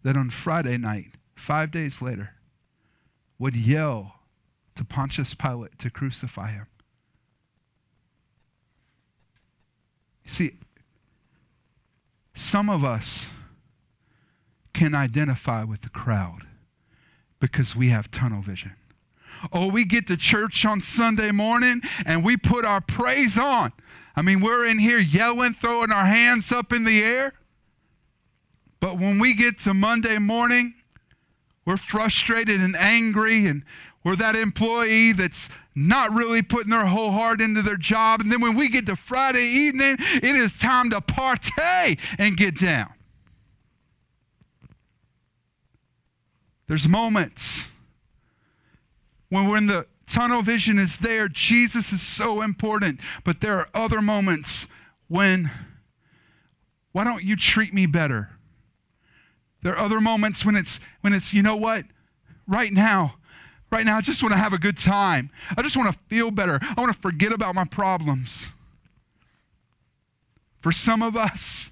that 0.03 0.17
on 0.17 0.31
Friday 0.31 0.77
night, 0.77 1.13
five 1.37 1.71
days 1.71 2.03
later, 2.03 2.35
would 3.39 3.55
yell 3.55 4.17
to 4.75 4.85
Pontius 4.85 5.35
Pilate 5.35 5.79
to 5.79 5.91
crucify 5.91 6.51
him. 6.51 6.67
See, 10.25 10.59
some 12.35 12.71
of 12.71 12.85
us 12.85 13.27
can 14.73 14.95
identify 14.95 15.65
with 15.65 15.83
the 15.83 15.89
crowd 15.89 16.47
because 17.41 17.77
we 17.77 17.89
have 17.89 18.11
tunnel 18.11 18.43
vision. 18.43 18.73
Oh, 19.53 19.67
we 19.67 19.85
get 19.85 20.07
to 20.07 20.17
church 20.17 20.65
on 20.65 20.81
Sunday 20.81 21.33
morning 21.33 21.83
and 22.07 22.25
we 22.25 22.37
put 22.37 22.65
our 22.65 22.81
praise 22.81 23.37
on. 23.37 23.73
I 24.15 24.23
mean, 24.23 24.41
we're 24.41 24.67
in 24.67 24.79
here 24.79 24.99
yelling, 24.99 25.55
throwing 25.55 25.91
our 25.91 26.05
hands 26.05 26.53
up 26.53 26.73
in 26.73 26.85
the 26.85 27.03
air. 27.03 27.35
But 28.79 28.99
when 28.99 29.19
we 29.19 29.35
get 29.35 29.61
to 29.61 29.75
Monday 29.75 30.19
morning, 30.19 30.75
we're 31.65 31.77
frustrated 31.77 32.61
and 32.61 32.77
angry, 32.77 33.47
and 33.47 33.63
we're 34.05 34.17
that 34.17 34.35
employee 34.35 35.13
that's 35.13 35.49
not 35.75 36.13
really 36.13 36.43
putting 36.43 36.71
their 36.71 36.87
whole 36.87 37.13
heart 37.13 37.41
into 37.41 37.63
their 37.63 37.77
job. 37.77 38.21
And 38.21 38.31
then 38.31 38.41
when 38.41 38.57
we 38.57 38.69
get 38.69 38.87
to 38.87 38.97
Friday 38.97 39.45
evening, 39.45 39.97
it 39.99 40.37
is 40.37 40.53
time 40.53 40.91
to 40.91 41.01
partay 41.01 41.99
and 42.19 42.37
get 42.37 42.59
down. 42.59 42.93
There's 46.67 46.89
moments 46.89 47.69
when 49.29 49.49
when 49.49 49.67
the 49.67 49.87
tunnel 50.07 50.43
vision 50.43 50.79
is 50.79 50.99
there, 50.99 51.27
Jesus 51.27 51.93
is 51.93 52.03
so 52.03 52.43
important. 52.43 53.01
But 53.25 53.41
there 53.41 53.59
are 53.59 53.69
other 53.73 54.03
moments 54.03 54.67
when, 55.09 55.51
why 56.93 57.05
don't 57.05 57.25
you 57.25 57.35
treat 57.35 57.73
me 57.73 57.87
better? 57.87 58.31
There 59.63 59.73
are 59.75 59.85
other 59.85 60.01
moments 60.01 60.45
when 60.45 60.57
it's 60.57 60.81
when 61.01 61.13
it's, 61.13 61.33
you 61.33 61.43
know 61.43 61.57
what? 61.57 61.85
Right 62.47 62.73
now, 62.73 63.15
right 63.71 63.85
now, 63.85 63.97
I 63.97 64.01
just 64.01 64.23
want 64.23 64.33
to 64.33 64.39
have 64.39 64.53
a 64.53 64.59
good 64.59 64.77
time. 64.77 65.31
I 65.57 65.63
just 65.63 65.77
want 65.77 65.93
to 65.93 65.99
feel 66.09 66.31
better. 66.31 66.59
I 66.63 66.81
want 66.81 66.93
to 66.93 67.01
forget 67.01 67.33
about 67.33 67.55
my 67.55 67.65
problems. 67.65 68.49
For 70.61 70.73
some 70.73 71.03
of 71.03 71.17
us, 71.17 71.71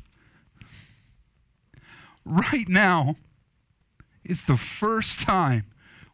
right 2.25 2.69
now, 2.69 3.17
it's 4.25 4.43
the 4.43 4.57
first 4.57 5.21
time 5.21 5.67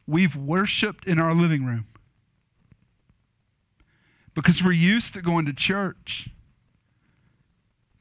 we've 0.06 0.37
worshiped 0.37 1.06
in 1.06 1.18
our 1.18 1.35
living 1.35 1.64
room. 1.64 1.87
Because 4.35 4.62
we're 4.62 4.73
used 4.73 5.14
to 5.14 5.23
going 5.23 5.47
to 5.47 5.52
church. 5.52 6.28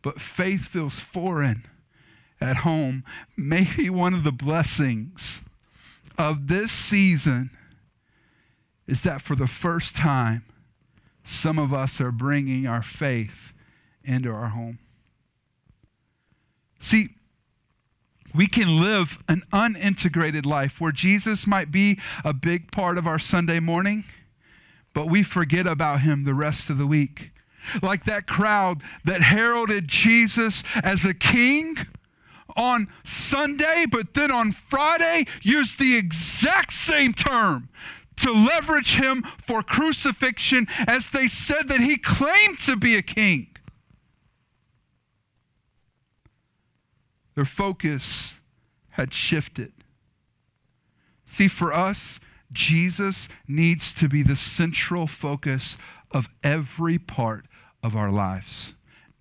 But 0.02 0.22
faith 0.22 0.68
feels 0.68 1.00
foreign 1.00 1.66
at 2.42 2.58
home. 2.58 3.04
Maybe 3.38 3.90
one 3.90 4.14
of 4.14 4.24
the 4.24 4.32
blessings 4.32 5.42
of 6.18 6.48
this 6.48 6.72
season 6.72 7.52
is 8.88 9.02
that 9.02 9.22
for 9.22 9.36
the 9.36 9.48
first 9.48 9.96
time, 9.96 10.46
some 11.24 11.58
of 11.58 11.74
us 11.74 12.00
are 12.00 12.12
bringing 12.12 12.68
our 12.68 12.84
faith 12.84 13.52
into 14.04 14.30
our 14.32 14.50
home. 14.50 14.80
See, 16.80 17.10
we 18.34 18.48
can 18.48 18.80
live 18.80 19.18
an 19.28 19.44
unintegrated 19.52 20.46
life 20.46 20.80
where 20.80 20.92
Jesus 20.92 21.48
might 21.48 21.72
be 21.72 22.00
a 22.24 22.34
big 22.34 22.72
part 22.72 22.98
of 22.98 23.08
our 23.08 23.18
Sunday 23.18 23.60
morning, 23.60 24.04
but 24.94 25.08
we 25.10 25.24
forget 25.24 25.66
about 25.66 26.02
him 26.02 26.26
the 26.26 26.34
rest 26.34 26.70
of 26.70 26.78
the 26.78 26.86
week. 26.86 27.32
Like 27.82 28.04
that 28.06 28.28
crowd 28.28 28.84
that 29.06 29.22
heralded 29.22 29.88
Jesus 29.88 30.64
as 30.84 31.04
a 31.04 31.14
king 31.16 31.88
on 32.56 32.88
Sunday, 33.04 33.86
but 33.90 34.14
then 34.14 34.32
on 34.32 34.52
Friday 34.52 35.26
used 35.42 35.80
the 35.80 35.96
exact 35.96 36.74
same 36.74 37.14
term 37.14 37.70
to 38.18 38.32
leverage 38.32 38.96
him 38.96 39.24
for 39.46 39.62
crucifixion 39.62 40.68
as 40.88 41.10
they 41.10 41.28
said 41.28 41.68
that 41.68 41.82
he 41.82 41.98
claimed 41.98 42.60
to 42.60 42.76
be 42.76 42.96
a 42.96 43.02
king. 43.02 43.48
Their 47.36 47.46
focus 47.46 48.40
had 48.92 49.14
shifted. 49.14 49.74
See, 51.26 51.50
for 51.50 51.74
us, 51.74 52.20
Jesus 52.54 53.28
needs 53.46 53.94
to 53.96 54.08
be 54.08 54.24
the 54.24 54.38
central 54.38 55.08
focus 55.08 55.78
of 56.12 56.30
every 56.42 56.98
part 56.98 57.46
of 57.84 57.96
our 57.96 58.10
lives 58.10 58.75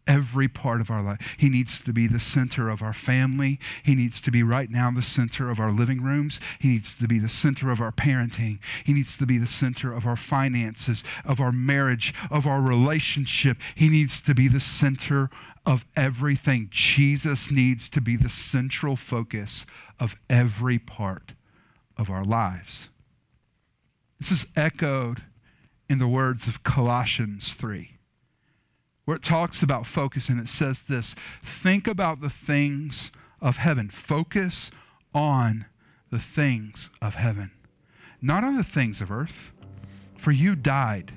every 0.06 0.48
part 0.48 0.80
of 0.80 0.90
our 0.90 1.02
life. 1.02 1.20
He 1.36 1.48
needs 1.48 1.78
to 1.80 1.92
be 1.92 2.06
the 2.06 2.20
center 2.20 2.68
of 2.68 2.82
our 2.82 2.92
family. 2.92 3.58
He 3.82 3.94
needs 3.94 4.20
to 4.22 4.30
be 4.30 4.42
right 4.42 4.70
now 4.70 4.90
the 4.90 5.02
center 5.02 5.50
of 5.50 5.58
our 5.58 5.70
living 5.70 6.02
rooms. 6.02 6.40
He 6.58 6.68
needs 6.68 6.94
to 6.94 7.08
be 7.08 7.18
the 7.18 7.28
center 7.28 7.70
of 7.70 7.80
our 7.80 7.92
parenting. 7.92 8.58
He 8.84 8.92
needs 8.92 9.16
to 9.16 9.26
be 9.26 9.38
the 9.38 9.46
center 9.46 9.92
of 9.92 10.06
our 10.06 10.16
finances, 10.16 11.02
of 11.24 11.40
our 11.40 11.52
marriage, 11.52 12.14
of 12.30 12.46
our 12.46 12.60
relationship. 12.60 13.58
He 13.74 13.88
needs 13.88 14.20
to 14.22 14.34
be 14.34 14.48
the 14.48 14.60
center 14.60 15.30
of 15.66 15.84
everything. 15.96 16.68
Jesus 16.70 17.50
needs 17.50 17.88
to 17.88 18.00
be 18.00 18.16
the 18.16 18.28
central 18.28 18.96
focus 18.96 19.64
of 19.98 20.16
every 20.28 20.78
part 20.78 21.32
of 21.96 22.10
our 22.10 22.24
lives. 22.24 22.88
This 24.20 24.30
is 24.30 24.46
echoed 24.56 25.22
in 25.88 25.98
the 25.98 26.08
words 26.08 26.46
of 26.46 26.62
Colossians 26.62 27.54
3 27.54 27.93
where 29.04 29.16
it 29.16 29.22
talks 29.22 29.62
about 29.62 29.86
focus 29.86 30.28
and 30.28 30.40
it 30.40 30.48
says 30.48 30.82
this 30.84 31.14
think 31.42 31.86
about 31.86 32.20
the 32.20 32.30
things 32.30 33.10
of 33.40 33.58
heaven. 33.58 33.90
Focus 33.90 34.70
on 35.14 35.66
the 36.10 36.18
things 36.18 36.90
of 37.02 37.14
heaven, 37.14 37.50
not 38.22 38.44
on 38.44 38.56
the 38.56 38.64
things 38.64 39.00
of 39.00 39.10
earth. 39.10 39.52
For 40.16 40.32
you 40.32 40.56
died 40.56 41.12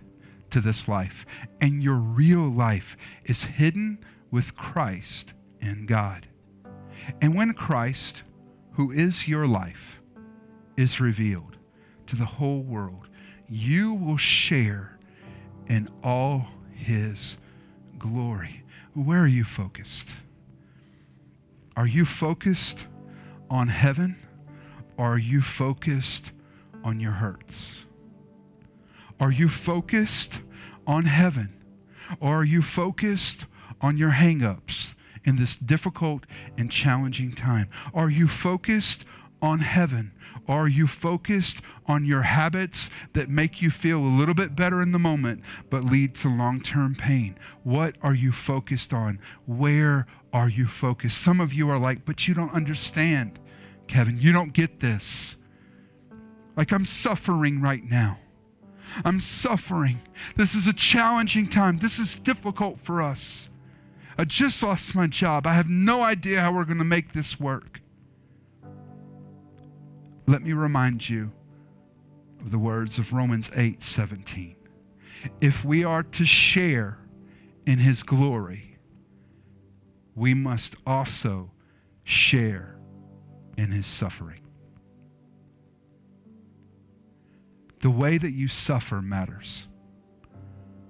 to 0.50 0.60
this 0.60 0.88
life, 0.88 1.26
and 1.62 1.82
your 1.82 1.96
real 1.96 2.50
life 2.50 2.98
is 3.24 3.44
hidden 3.44 4.00
with 4.32 4.56
Christ 4.56 5.34
in 5.62 5.86
God. 5.86 6.28
And 7.22 7.36
when 7.36 7.54
Christ, 7.54 8.24
who 8.74 8.92
is 8.92 9.28
your 9.28 9.48
life, 9.48 10.02
is 10.76 11.00
revealed 11.00 11.58
to 12.08 12.16
the 12.16 12.26
whole 12.26 12.62
world, 12.62 13.08
you 13.50 13.94
will 13.94 14.18
share 14.18 15.00
in 15.68 15.90
all 16.04 16.48
his 16.74 17.38
glory. 18.00 18.64
Where 18.94 19.22
are 19.22 19.28
you 19.28 19.44
focused? 19.44 20.10
Are 21.76 21.88
you 21.88 22.06
focused 22.06 22.88
on 23.50 23.68
heaven 23.68 24.18
or 24.98 25.14
are 25.14 25.20
you 25.20 25.42
focused 25.42 26.32
on 26.84 27.00
your 27.00 27.14
hurts? 27.14 27.86
Are 29.20 29.32
you 29.32 29.48
focused 29.50 30.40
on 30.86 31.06
heaven 31.06 31.54
or 32.20 32.38
are 32.38 32.46
you 32.46 32.62
focused 32.62 33.46
on 33.82 33.98
your 33.98 34.12
hangups 34.12 34.96
in 35.24 35.36
this 35.36 35.56
difficult 35.56 36.26
and 36.58 36.72
challenging 36.72 37.34
time? 37.34 37.70
Are 37.94 38.10
you 38.10 38.28
focused 38.28 39.06
on 39.42 39.60
heaven 39.60 40.12
are 40.48 40.68
you 40.68 40.88
focused 40.88 41.62
on 41.88 42.06
your 42.06 42.22
habits 42.22 42.90
that 43.14 43.30
make 43.30 43.62
you 43.62 43.70
feel 43.70 44.00
a 44.00 44.18
little 44.18 44.34
bit 44.34 44.56
better 44.56 44.82
in 44.82 44.94
the 44.94 45.00
moment 45.00 45.42
but 45.70 45.84
lead 45.84 46.16
to 46.16 46.30
long 46.30 46.62
term 46.62 46.96
pain? 46.96 47.38
What 47.64 47.96
are 48.02 48.14
you 48.14 48.32
focused 48.32 48.94
on? 48.94 49.20
Where 49.46 50.08
are 50.32 50.48
you 50.48 50.68
focused? 50.68 51.22
Some 51.22 51.42
of 51.42 51.54
you 51.54 51.70
are 51.70 51.80
like, 51.80 52.06
but 52.06 52.28
you 52.28 52.34
don't 52.34 52.54
understand, 52.54 53.40
Kevin. 53.88 54.20
You 54.20 54.32
don't 54.32 54.54
get 54.54 54.80
this. 54.80 55.36
Like, 56.56 56.72
I'm 56.72 56.86
suffering 56.86 57.62
right 57.62 57.84
now. 57.84 58.20
I'm 59.04 59.20
suffering. 59.20 60.02
This 60.38 60.56
is 60.56 60.66
a 60.66 60.74
challenging 60.74 61.48
time. 61.48 61.80
This 61.80 62.00
is 62.00 62.16
difficult 62.16 62.80
for 62.82 63.02
us. 63.02 63.50
I 64.18 64.24
just 64.24 64.64
lost 64.64 64.96
my 64.96 65.08
job. 65.08 65.46
I 65.46 65.54
have 65.54 65.70
no 65.70 66.02
idea 66.02 66.42
how 66.42 66.54
we're 66.54 66.64
going 66.64 66.78
to 66.80 66.84
make 66.84 67.14
this 67.14 67.40
work 67.40 67.82
let 70.28 70.44
me 70.44 70.52
remind 70.52 71.10
you 71.10 71.32
of 72.42 72.52
the 72.52 72.60
words 72.60 73.00
of 73.00 73.14
Romans 73.14 73.50
8 73.56 73.82
17. 73.82 74.56
If 75.42 75.66
we 75.66 75.84
are 75.84 76.04
to 76.04 76.26
share 76.26 77.00
in 77.66 77.80
his 77.80 78.04
glory, 78.04 78.78
we 80.16 80.34
must 80.34 80.76
also 80.86 81.52
share 82.04 82.78
in 83.58 83.72
his 83.72 83.88
suffering. 83.88 84.42
The 87.82 87.90
way 87.90 88.18
that 88.18 88.32
you 88.32 88.48
suffer 88.48 89.02
matters. 89.02 89.67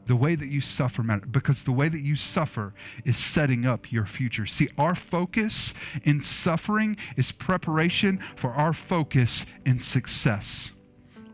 The 0.08 0.16
way 0.16 0.36
that 0.36 0.48
you 0.48 0.62
suffer 0.62 1.04
matters 1.04 1.28
because 1.30 1.64
the 1.64 1.74
way 1.74 1.90
that 1.90 2.02
you 2.02 2.16
suffer 2.16 2.74
is 3.04 3.18
setting 3.18 3.66
up 3.66 3.92
your 3.92 4.06
future. 4.06 4.46
See, 4.46 4.70
our 4.78 4.96
focus 4.96 5.74
in 6.04 6.22
suffering 6.22 6.96
is 7.18 7.34
preparation 7.34 8.22
for 8.38 8.52
our 8.52 8.72
focus 8.72 9.46
in 9.66 9.82
success. 9.82 10.72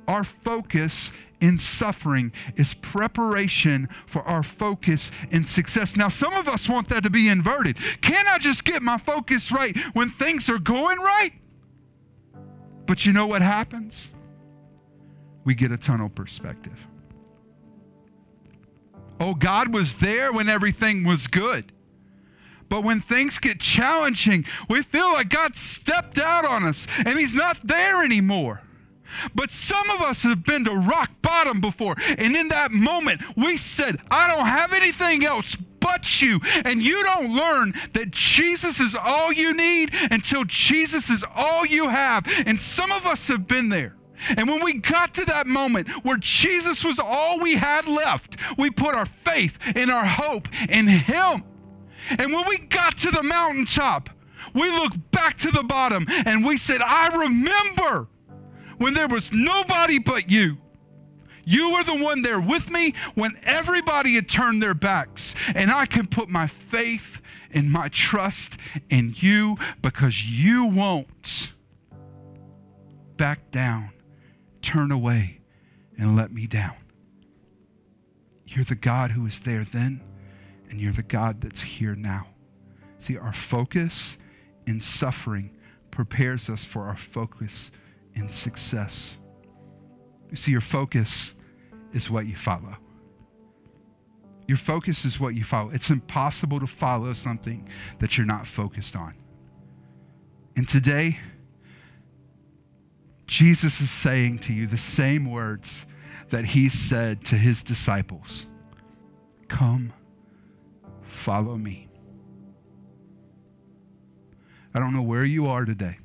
Our 0.08 0.24
focus 0.24 1.12
in 1.40 1.60
suffering 1.60 2.32
is 2.56 2.74
preparation 2.74 3.90
for 4.08 4.24
our 4.24 4.42
focus 4.42 5.12
in 5.30 5.44
success. 5.46 5.96
Now, 5.96 6.10
some 6.10 6.34
of 6.34 6.48
us 6.48 6.68
want 6.68 6.90
that 6.90 7.04
to 7.04 7.12
be 7.12 7.30
inverted. 7.30 7.78
Can 8.02 8.26
I 8.28 8.40
just 8.40 8.64
get 8.64 8.82
my 8.82 8.98
focus 8.98 9.52
right 9.52 9.78
when 9.94 10.10
things 10.10 10.50
are 10.50 10.58
going 10.58 10.98
right? 10.98 11.34
But 12.88 13.06
you 13.06 13.14
know 13.14 13.28
what 13.28 13.44
happens? 13.44 14.12
We 15.44 15.54
get 15.54 15.72
a 15.72 15.78
tunnel 15.78 16.10
perspective. 16.10 16.88
Oh, 19.24 19.34
God 19.34 19.74
was 19.74 19.96
there 19.96 20.34
when 20.34 20.50
everything 20.50 21.06
was 21.06 21.28
good. 21.28 21.72
But 22.68 22.84
when 22.84 23.00
things 23.00 23.40
get 23.40 23.62
challenging, 23.62 24.44
we 24.68 24.82
feel 24.82 25.14
like 25.14 25.30
God 25.30 25.56
stepped 25.56 26.20
out 26.20 26.44
on 26.44 26.66
us 26.66 26.88
and 27.06 27.18
He's 27.18 27.34
not 27.34 27.66
there 27.66 28.04
anymore. 28.04 28.64
But 29.34 29.50
some 29.50 29.90
of 29.92 30.02
us 30.02 30.24
have 30.24 30.44
been 30.44 30.66
to 30.66 30.74
rock 30.74 31.10
bottom 31.22 31.62
before. 31.62 31.96
And 32.18 32.36
in 32.36 32.50
that 32.50 32.74
moment, 32.74 33.22
we 33.38 33.56
said, 33.56 34.02
I 34.12 34.28
don't 34.28 34.46
have 34.46 34.74
anything 34.74 35.24
else 35.24 35.56
but 35.80 36.22
you. 36.22 36.42
And 36.66 36.84
you 36.84 37.02
don't 37.04 37.34
learn 37.34 37.76
that 37.94 38.12
Jesus 38.12 38.82
is 38.82 38.94
all 38.94 39.32
you 39.32 39.54
need 39.54 39.92
until 40.12 40.44
Jesus 40.44 41.10
is 41.10 41.24
all 41.34 41.66
you 41.66 41.88
have. 41.88 42.26
And 42.46 42.60
some 42.60 42.92
of 42.92 43.06
us 43.06 43.30
have 43.30 43.48
been 43.48 43.70
there. 43.70 43.96
And 44.30 44.48
when 44.48 44.64
we 44.64 44.76
got 44.76 45.14
to 45.16 45.26
that 45.26 45.48
moment 45.48 45.90
where 46.04 46.18
Jesus 46.18 46.84
was 46.84 47.00
all 47.00 47.40
we 47.40 47.56
had 47.56 47.88
left, 47.88 48.38
we 48.58 48.70
put 48.70 48.96
our 48.96 49.06
faith 49.06 49.58
and 49.76 49.92
our 49.92 50.06
hope 50.06 50.48
in 50.70 50.88
Him. 50.88 51.44
And 52.10 52.34
when 52.34 52.48
we 52.48 52.58
got 52.58 52.98
to 53.00 53.12
the 53.12 53.24
mountaintop, 53.24 54.10
we 54.54 54.70
looked 54.70 55.12
back 55.12 55.38
to 55.40 55.52
the 55.52 55.64
bottom 55.64 56.06
and 56.08 56.46
we 56.46 56.58
said, 56.58 56.82
I 56.82 57.16
remember 57.16 58.08
when 58.78 58.94
there 58.94 59.08
was 59.08 59.32
nobody 59.32 60.00
but 60.00 60.30
you. 60.30 60.58
You 61.46 61.74
were 61.74 61.84
the 61.84 61.96
one 61.96 62.22
there 62.22 62.40
with 62.40 62.70
me 62.70 62.94
when 63.16 63.38
everybody 63.44 64.16
had 64.16 64.30
turned 64.30 64.62
their 64.62 64.74
backs. 64.74 65.36
And 65.54 65.72
I 65.72 65.86
can 65.86 66.08
put 66.08 66.30
my 66.30 66.48
faith 66.48 67.22
and 67.52 67.70
my 67.70 67.90
trust 67.90 68.58
in 68.90 69.14
you 69.18 69.58
because 69.82 70.24
you 70.24 70.66
won't 70.66 71.52
back 73.18 73.52
down 73.52 73.93
turn 74.64 74.92
away 74.92 75.42
and 75.98 76.16
let 76.16 76.32
me 76.32 76.48
down. 76.48 76.76
You're 78.48 78.66
the 78.66 78.76
God 78.76 79.12
who 79.12 79.24
was 79.24 79.42
there 79.42 79.64
then, 79.64 80.02
and 80.70 80.80
you're 80.80 80.94
the 80.94 81.04
God 81.04 81.42
that's 81.42 81.62
here 81.62 81.96
now. 81.96 82.28
See, 82.98 83.18
our 83.18 83.34
focus 83.34 84.18
in 84.66 84.80
suffering 84.80 85.52
prepares 85.92 86.50
us 86.50 86.66
for 86.66 86.88
our 86.88 86.98
focus 86.98 87.70
in 88.16 88.30
success. 88.30 89.18
You 90.30 90.38
see, 90.38 90.52
your 90.52 90.62
focus 90.62 91.34
is 91.94 92.10
what 92.10 92.26
you 92.26 92.36
follow. 92.36 92.78
Your 94.48 94.58
focus 94.58 95.06
is 95.06 95.20
what 95.20 95.36
you 95.36 95.44
follow. 95.44 95.70
It's 95.70 95.90
impossible 95.90 96.60
to 96.60 96.68
follow 96.68 97.14
something 97.14 97.68
that 98.00 98.18
you're 98.18 98.26
not 98.26 98.48
focused 98.48 98.96
on. 98.96 99.14
And 100.56 100.68
today, 100.68 101.20
Jesus 103.34 103.82
is 103.82 103.90
saying 103.90 104.38
to 104.38 104.54
you 104.54 104.68
the 104.68 104.78
same 104.78 105.32
words 105.32 105.88
that 106.30 106.46
he 106.46 106.70
said 106.70 107.26
to 107.26 107.36
his 107.36 107.64
disciples 107.64 108.46
Come, 109.48 109.92
follow 111.02 111.58
me. 111.58 111.90
I 114.72 114.78
don't 114.78 114.94
know 114.94 115.02
where 115.02 115.26
you 115.26 115.48
are 115.48 115.66
today. 115.66 115.98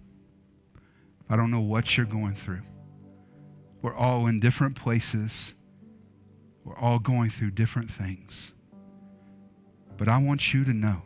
I 1.29 1.37
don't 1.37 1.51
know 1.51 1.61
what 1.61 1.99
you're 1.99 2.07
going 2.07 2.35
through. 2.35 2.63
We're 3.83 3.95
all 3.95 4.27
in 4.27 4.41
different 4.41 4.75
places. 4.75 5.53
We're 6.65 6.79
all 6.79 6.99
going 6.99 7.29
through 7.29 7.51
different 7.51 7.91
things. 7.91 8.53
But 9.99 10.09
I 10.09 10.17
want 10.17 10.55
you 10.55 10.65
to 10.65 10.73
know 10.73 11.03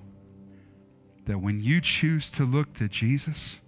that 1.26 1.40
when 1.40 1.60
you 1.60 1.80
choose 1.80 2.30
to 2.30 2.44
look 2.44 2.74
to 2.74 2.86
Jesus, 2.86 3.60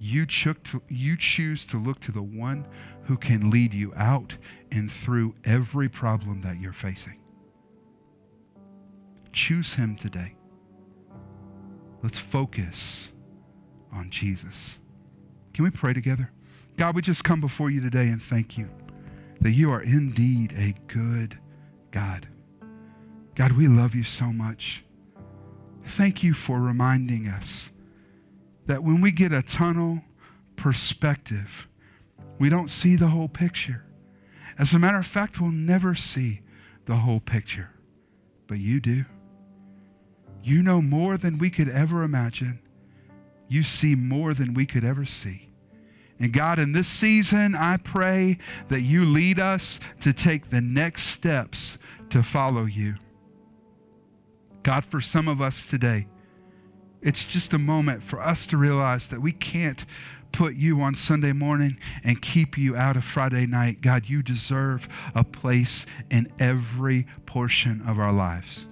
you, 0.00 0.24
to, 0.24 0.82
you 0.88 1.16
choose 1.16 1.66
to 1.66 1.76
look 1.76 2.00
to 2.00 2.12
the 2.12 2.22
one 2.22 2.66
who 3.04 3.16
can 3.16 3.50
lead 3.50 3.74
you 3.74 3.92
out 3.94 4.36
and 4.72 4.90
through 4.90 5.34
every 5.44 5.88
problem 5.88 6.40
that 6.40 6.58
you're 6.58 6.72
facing. 6.72 7.20
Choose 9.32 9.74
him 9.74 9.96
today. 9.96 10.34
Let's 12.02 12.18
focus 12.18 13.10
on 13.92 14.10
Jesus. 14.10 14.78
Can 15.52 15.64
we 15.64 15.70
pray 15.70 15.92
together? 15.92 16.30
God, 16.78 16.94
we 16.94 17.02
just 17.02 17.22
come 17.22 17.40
before 17.40 17.68
you 17.68 17.82
today 17.82 18.08
and 18.08 18.22
thank 18.22 18.56
you 18.56 18.70
that 19.42 19.52
you 19.52 19.70
are 19.70 19.82
indeed 19.82 20.54
a 20.56 20.74
good 20.92 21.38
God. 21.90 22.26
God, 23.34 23.52
we 23.52 23.68
love 23.68 23.94
you 23.94 24.02
so 24.02 24.26
much. 24.26 24.82
Thank 25.84 26.22
you 26.22 26.32
for 26.32 26.58
reminding 26.58 27.28
us 27.28 27.70
that 28.66 28.82
when 28.82 29.00
we 29.00 29.10
get 29.10 29.32
a 29.32 29.42
tunnel 29.42 30.02
perspective, 30.56 31.66
we 32.38 32.48
don't 32.48 32.70
see 32.70 32.96
the 32.96 33.08
whole 33.08 33.28
picture. 33.28 33.84
As 34.58 34.72
a 34.72 34.78
matter 34.78 34.98
of 34.98 35.06
fact, 35.06 35.40
we'll 35.40 35.50
never 35.50 35.94
see 35.94 36.42
the 36.86 36.96
whole 36.96 37.20
picture, 37.20 37.70
but 38.46 38.58
you 38.58 38.80
do. 38.80 39.04
You 40.42 40.62
know 40.62 40.80
more 40.80 41.16
than 41.16 41.38
we 41.38 41.50
could 41.50 41.68
ever 41.68 42.02
imagine. 42.02 42.60
You 43.48 43.62
see 43.62 43.94
more 43.94 44.32
than 44.32 44.54
we 44.54 44.66
could 44.66 44.84
ever 44.84 45.04
see. 45.04 45.50
And 46.18 46.32
God, 46.32 46.58
in 46.58 46.72
this 46.72 46.88
season, 46.88 47.54
I 47.54 47.78
pray 47.78 48.38
that 48.68 48.82
you 48.82 49.04
lead 49.06 49.40
us 49.40 49.80
to 50.00 50.12
take 50.12 50.50
the 50.50 50.60
next 50.60 51.04
steps 51.04 51.78
to 52.10 52.22
follow 52.22 52.66
you. 52.66 52.96
God, 54.62 54.84
for 54.84 55.00
some 55.00 55.28
of 55.28 55.40
us 55.40 55.66
today, 55.66 56.06
it's 57.02 57.24
just 57.24 57.52
a 57.52 57.58
moment 57.58 58.02
for 58.02 58.20
us 58.20 58.46
to 58.48 58.56
realize 58.56 59.08
that 59.08 59.22
we 59.22 59.32
can't 59.32 59.84
put 60.32 60.54
you 60.54 60.80
on 60.80 60.94
Sunday 60.94 61.32
morning 61.32 61.76
and 62.04 62.20
keep 62.20 62.56
you 62.56 62.76
out 62.76 62.96
of 62.96 63.04
Friday 63.04 63.46
night. 63.46 63.80
God, 63.80 64.08
you 64.08 64.22
deserve 64.22 64.88
a 65.14 65.24
place 65.24 65.86
in 66.10 66.32
every 66.38 67.06
portion 67.26 67.82
of 67.86 67.98
our 67.98 68.12
lives. 68.12 68.66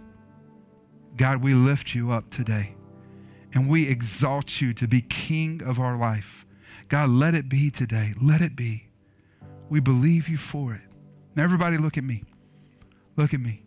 God, 1.16 1.42
we 1.42 1.54
lift 1.54 1.94
you 1.94 2.12
up 2.12 2.30
today 2.30 2.74
and 3.52 3.68
we 3.68 3.88
exalt 3.88 4.60
you 4.60 4.72
to 4.74 4.86
be 4.86 5.00
king 5.00 5.62
of 5.64 5.80
our 5.80 5.96
life. 5.96 6.46
God, 6.88 7.10
let 7.10 7.34
it 7.34 7.48
be 7.48 7.70
today. 7.70 8.14
Let 8.20 8.40
it 8.40 8.54
be. 8.54 8.88
We 9.68 9.80
believe 9.80 10.28
you 10.28 10.38
for 10.38 10.74
it. 10.74 10.82
Now, 11.34 11.44
everybody, 11.44 11.76
look 11.76 11.98
at 11.98 12.04
me. 12.04 12.24
Look 13.16 13.34
at 13.34 13.40
me. 13.40 13.64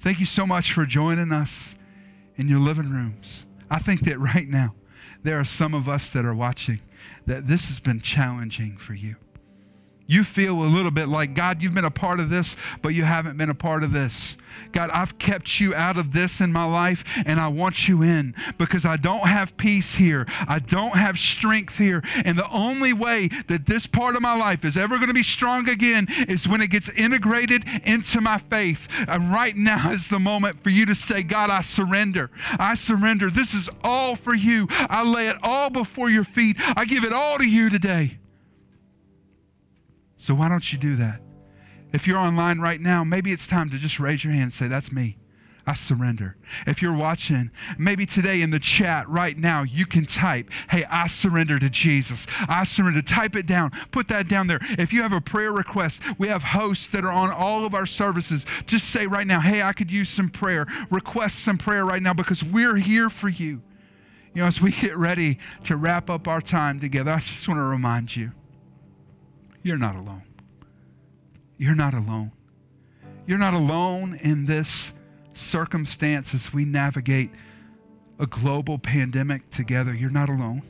Thank 0.00 0.20
you 0.20 0.26
so 0.26 0.46
much 0.46 0.72
for 0.72 0.84
joining 0.84 1.32
us 1.32 1.74
in 2.36 2.48
your 2.48 2.60
living 2.60 2.90
rooms. 2.90 3.46
I 3.72 3.78
think 3.78 4.02
that 4.02 4.20
right 4.20 4.46
now, 4.46 4.74
there 5.22 5.40
are 5.40 5.46
some 5.46 5.72
of 5.72 5.88
us 5.88 6.10
that 6.10 6.26
are 6.26 6.34
watching 6.34 6.80
that 7.24 7.48
this 7.48 7.68
has 7.68 7.80
been 7.80 8.02
challenging 8.02 8.76
for 8.76 8.92
you. 8.92 9.16
You 10.06 10.24
feel 10.24 10.62
a 10.62 10.66
little 10.66 10.90
bit 10.90 11.08
like, 11.08 11.34
God, 11.34 11.62
you've 11.62 11.74
been 11.74 11.84
a 11.84 11.90
part 11.90 12.20
of 12.20 12.30
this, 12.30 12.56
but 12.82 12.90
you 12.90 13.04
haven't 13.04 13.36
been 13.36 13.50
a 13.50 13.54
part 13.54 13.84
of 13.84 13.92
this. 13.92 14.36
God, 14.72 14.90
I've 14.90 15.18
kept 15.18 15.60
you 15.60 15.74
out 15.74 15.96
of 15.96 16.12
this 16.12 16.40
in 16.40 16.52
my 16.52 16.64
life, 16.64 17.04
and 17.24 17.40
I 17.40 17.48
want 17.48 17.88
you 17.88 18.02
in 18.02 18.34
because 18.58 18.84
I 18.84 18.96
don't 18.96 19.26
have 19.26 19.56
peace 19.56 19.94
here. 19.94 20.26
I 20.46 20.58
don't 20.58 20.96
have 20.96 21.18
strength 21.18 21.78
here. 21.78 22.02
And 22.24 22.38
the 22.38 22.50
only 22.50 22.92
way 22.92 23.28
that 23.48 23.66
this 23.66 23.86
part 23.86 24.16
of 24.16 24.22
my 24.22 24.36
life 24.36 24.64
is 24.64 24.76
ever 24.76 24.96
going 24.96 25.08
to 25.08 25.14
be 25.14 25.22
strong 25.22 25.68
again 25.68 26.06
is 26.28 26.48
when 26.48 26.60
it 26.60 26.68
gets 26.68 26.88
integrated 26.90 27.64
into 27.84 28.20
my 28.20 28.38
faith. 28.38 28.88
And 29.08 29.32
right 29.32 29.56
now 29.56 29.90
is 29.90 30.08
the 30.08 30.20
moment 30.20 30.62
for 30.62 30.70
you 30.70 30.86
to 30.86 30.94
say, 30.94 31.22
God, 31.22 31.50
I 31.50 31.62
surrender. 31.62 32.30
I 32.58 32.74
surrender. 32.74 33.30
This 33.30 33.54
is 33.54 33.68
all 33.82 34.16
for 34.16 34.34
you. 34.34 34.66
I 34.70 35.02
lay 35.02 35.28
it 35.28 35.36
all 35.42 35.70
before 35.70 36.10
your 36.10 36.24
feet. 36.24 36.56
I 36.58 36.84
give 36.84 37.04
it 37.04 37.12
all 37.12 37.38
to 37.38 37.44
you 37.44 37.70
today. 37.70 38.18
So 40.22 40.36
why 40.36 40.48
don't 40.48 40.72
you 40.72 40.78
do 40.78 40.94
that? 40.96 41.20
If 41.92 42.06
you're 42.06 42.16
online 42.16 42.60
right 42.60 42.80
now, 42.80 43.02
maybe 43.02 43.32
it's 43.32 43.48
time 43.48 43.70
to 43.70 43.76
just 43.76 43.98
raise 43.98 44.22
your 44.22 44.32
hand 44.32 44.44
and 44.44 44.54
say, 44.54 44.68
That's 44.68 44.92
me. 44.92 45.18
I 45.66 45.74
surrender. 45.74 46.36
If 46.64 46.80
you're 46.80 46.94
watching, 46.94 47.50
maybe 47.76 48.06
today 48.06 48.40
in 48.40 48.50
the 48.50 48.60
chat 48.60 49.08
right 49.08 49.36
now, 49.36 49.64
you 49.64 49.84
can 49.84 50.06
type, 50.06 50.48
Hey, 50.70 50.84
I 50.84 51.08
surrender 51.08 51.58
to 51.58 51.68
Jesus. 51.68 52.28
I 52.48 52.62
surrender. 52.62 53.02
Type 53.02 53.34
it 53.34 53.46
down. 53.46 53.72
Put 53.90 54.06
that 54.08 54.28
down 54.28 54.46
there. 54.46 54.60
If 54.78 54.92
you 54.92 55.02
have 55.02 55.12
a 55.12 55.20
prayer 55.20 55.50
request, 55.50 56.00
we 56.18 56.28
have 56.28 56.44
hosts 56.44 56.86
that 56.88 57.04
are 57.04 57.10
on 57.12 57.32
all 57.32 57.66
of 57.66 57.74
our 57.74 57.86
services. 57.86 58.46
Just 58.66 58.90
say 58.90 59.08
right 59.08 59.26
now, 59.26 59.40
Hey, 59.40 59.60
I 59.60 59.72
could 59.72 59.90
use 59.90 60.08
some 60.08 60.28
prayer. 60.28 60.68
Request 60.88 61.40
some 61.40 61.58
prayer 61.58 61.84
right 61.84 62.00
now 62.00 62.14
because 62.14 62.44
we're 62.44 62.76
here 62.76 63.10
for 63.10 63.28
you. 63.28 63.60
You 64.34 64.42
know, 64.42 64.46
as 64.46 64.60
we 64.60 64.70
get 64.70 64.96
ready 64.96 65.40
to 65.64 65.74
wrap 65.74 66.08
up 66.08 66.28
our 66.28 66.40
time 66.40 66.78
together, 66.78 67.10
I 67.10 67.18
just 67.18 67.48
want 67.48 67.58
to 67.58 67.64
remind 67.64 68.14
you 68.14 68.30
you're 69.62 69.78
not 69.78 69.94
alone. 69.96 70.22
You're 71.56 71.74
not 71.74 71.94
alone. 71.94 72.32
You're 73.26 73.38
not 73.38 73.54
alone 73.54 74.18
in 74.20 74.46
this 74.46 74.92
circumstance 75.34 76.34
as 76.34 76.52
we 76.52 76.64
navigate 76.64 77.30
a 78.18 78.26
global 78.26 78.78
pandemic 78.78 79.48
together. 79.50 79.94
You're 79.94 80.10
not 80.10 80.28
alone. 80.28 80.62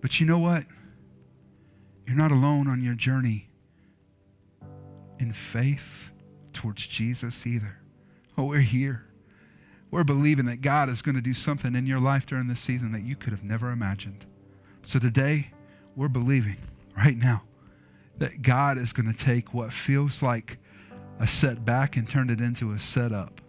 But 0.00 0.20
you 0.20 0.26
know 0.26 0.38
what? 0.38 0.64
You're 2.06 2.16
not 2.16 2.30
alone 2.30 2.68
on 2.68 2.82
your 2.82 2.94
journey 2.94 3.50
in 5.18 5.32
faith 5.32 6.10
towards 6.52 6.86
Jesus 6.86 7.46
either. 7.46 7.78
Oh, 8.36 8.44
we're 8.44 8.60
here. 8.60 9.04
We're 9.90 10.04
believing 10.04 10.46
that 10.46 10.60
God 10.60 10.88
is 10.88 11.02
going 11.02 11.16
to 11.16 11.20
do 11.20 11.34
something 11.34 11.74
in 11.74 11.86
your 11.86 11.98
life 11.98 12.26
during 12.26 12.46
this 12.46 12.60
season 12.60 12.92
that 12.92 13.02
you 13.02 13.16
could 13.16 13.32
have 13.32 13.42
never 13.42 13.70
imagined. 13.70 14.24
So 14.86 14.98
today, 14.98 15.50
we're 15.96 16.08
believing 16.08 16.58
right 16.96 17.16
now 17.16 17.42
that 18.18 18.42
God 18.42 18.78
is 18.78 18.92
going 18.92 19.12
to 19.12 19.18
take 19.18 19.54
what 19.54 19.72
feels 19.72 20.22
like 20.22 20.58
a 21.20 21.26
setback 21.26 21.96
and 21.96 22.08
turn 22.08 22.30
it 22.30 22.40
into 22.40 22.72
a 22.72 22.78
setup. 22.78 23.40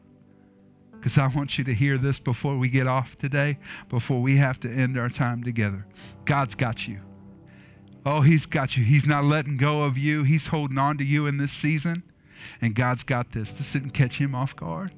Because 0.92 1.18
I 1.18 1.28
want 1.28 1.58
you 1.58 1.64
to 1.64 1.74
hear 1.74 1.98
this 1.98 2.20
before 2.20 2.58
we 2.58 2.68
get 2.68 2.88
off 2.88 3.18
today, 3.18 3.58
before 3.88 4.22
we 4.22 4.36
have 4.38 4.60
to 4.62 4.70
end 4.70 4.98
our 4.98 5.10
time 5.10 5.44
together. 5.44 5.86
God's 6.26 6.56
got 6.56 6.88
you. 6.88 7.00
Oh, 8.06 8.22
He's 8.22 8.46
got 8.46 8.76
you. 8.76 8.84
He's 8.84 9.06
not 9.06 9.24
letting 9.24 9.58
go 9.58 9.84
of 9.84 9.98
you, 9.98 10.24
He's 10.24 10.48
holding 10.48 10.78
on 10.78 10.98
to 10.98 11.04
you 11.04 11.26
in 11.26 11.38
this 11.38 11.52
season. 11.52 12.04
And 12.62 12.74
God's 12.74 13.04
got 13.04 13.32
this. 13.32 13.52
This 13.52 13.72
didn't 13.74 13.92
catch 13.92 14.18
Him 14.18 14.34
off 14.34 14.56
guard. 14.56 14.94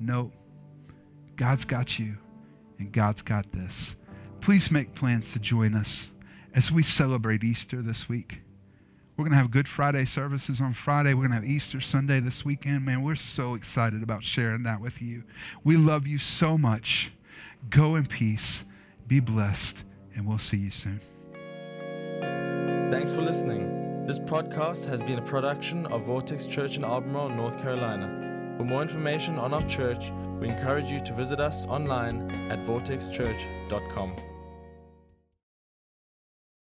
No. 0.00 0.32
God's 1.36 1.64
got 1.64 1.98
you, 1.98 2.18
and 2.78 2.92
God's 2.92 3.22
got 3.22 3.52
this. 3.52 3.96
Please 4.40 4.70
make 4.70 4.94
plans 4.94 5.32
to 5.32 5.38
join 5.38 5.74
us 5.74 6.10
as 6.54 6.70
we 6.70 6.82
celebrate 6.82 7.42
Easter 7.42 7.80
this 7.80 8.08
week. 8.08 8.42
We're 9.22 9.28
going 9.28 9.38
to 9.38 9.42
have 9.42 9.52
Good 9.52 9.68
Friday 9.68 10.04
services 10.04 10.60
on 10.60 10.74
Friday. 10.74 11.14
We're 11.14 11.28
going 11.28 11.30
to 11.30 11.36
have 11.36 11.44
Easter 11.44 11.80
Sunday 11.80 12.18
this 12.18 12.44
weekend. 12.44 12.84
Man, 12.84 13.04
we're 13.04 13.14
so 13.14 13.54
excited 13.54 14.02
about 14.02 14.24
sharing 14.24 14.64
that 14.64 14.80
with 14.80 15.00
you. 15.00 15.22
We 15.62 15.76
love 15.76 16.08
you 16.08 16.18
so 16.18 16.58
much. 16.58 17.12
Go 17.70 17.94
in 17.94 18.06
peace, 18.06 18.64
be 19.06 19.20
blessed, 19.20 19.84
and 20.16 20.26
we'll 20.26 20.40
see 20.40 20.56
you 20.56 20.72
soon. 20.72 21.00
Thanks 22.90 23.12
for 23.12 23.22
listening. 23.22 24.06
This 24.08 24.18
podcast 24.18 24.88
has 24.88 25.00
been 25.00 25.20
a 25.20 25.22
production 25.22 25.86
of 25.86 26.02
Vortex 26.02 26.46
Church 26.46 26.76
in 26.76 26.82
Albemarle, 26.82 27.28
North 27.28 27.62
Carolina. 27.62 28.56
For 28.58 28.64
more 28.64 28.82
information 28.82 29.38
on 29.38 29.54
our 29.54 29.62
church, 29.68 30.10
we 30.40 30.48
encourage 30.48 30.90
you 30.90 30.98
to 30.98 31.14
visit 31.14 31.38
us 31.38 31.64
online 31.66 32.28
at 32.50 32.58
vortexchurch.com. 32.66 34.31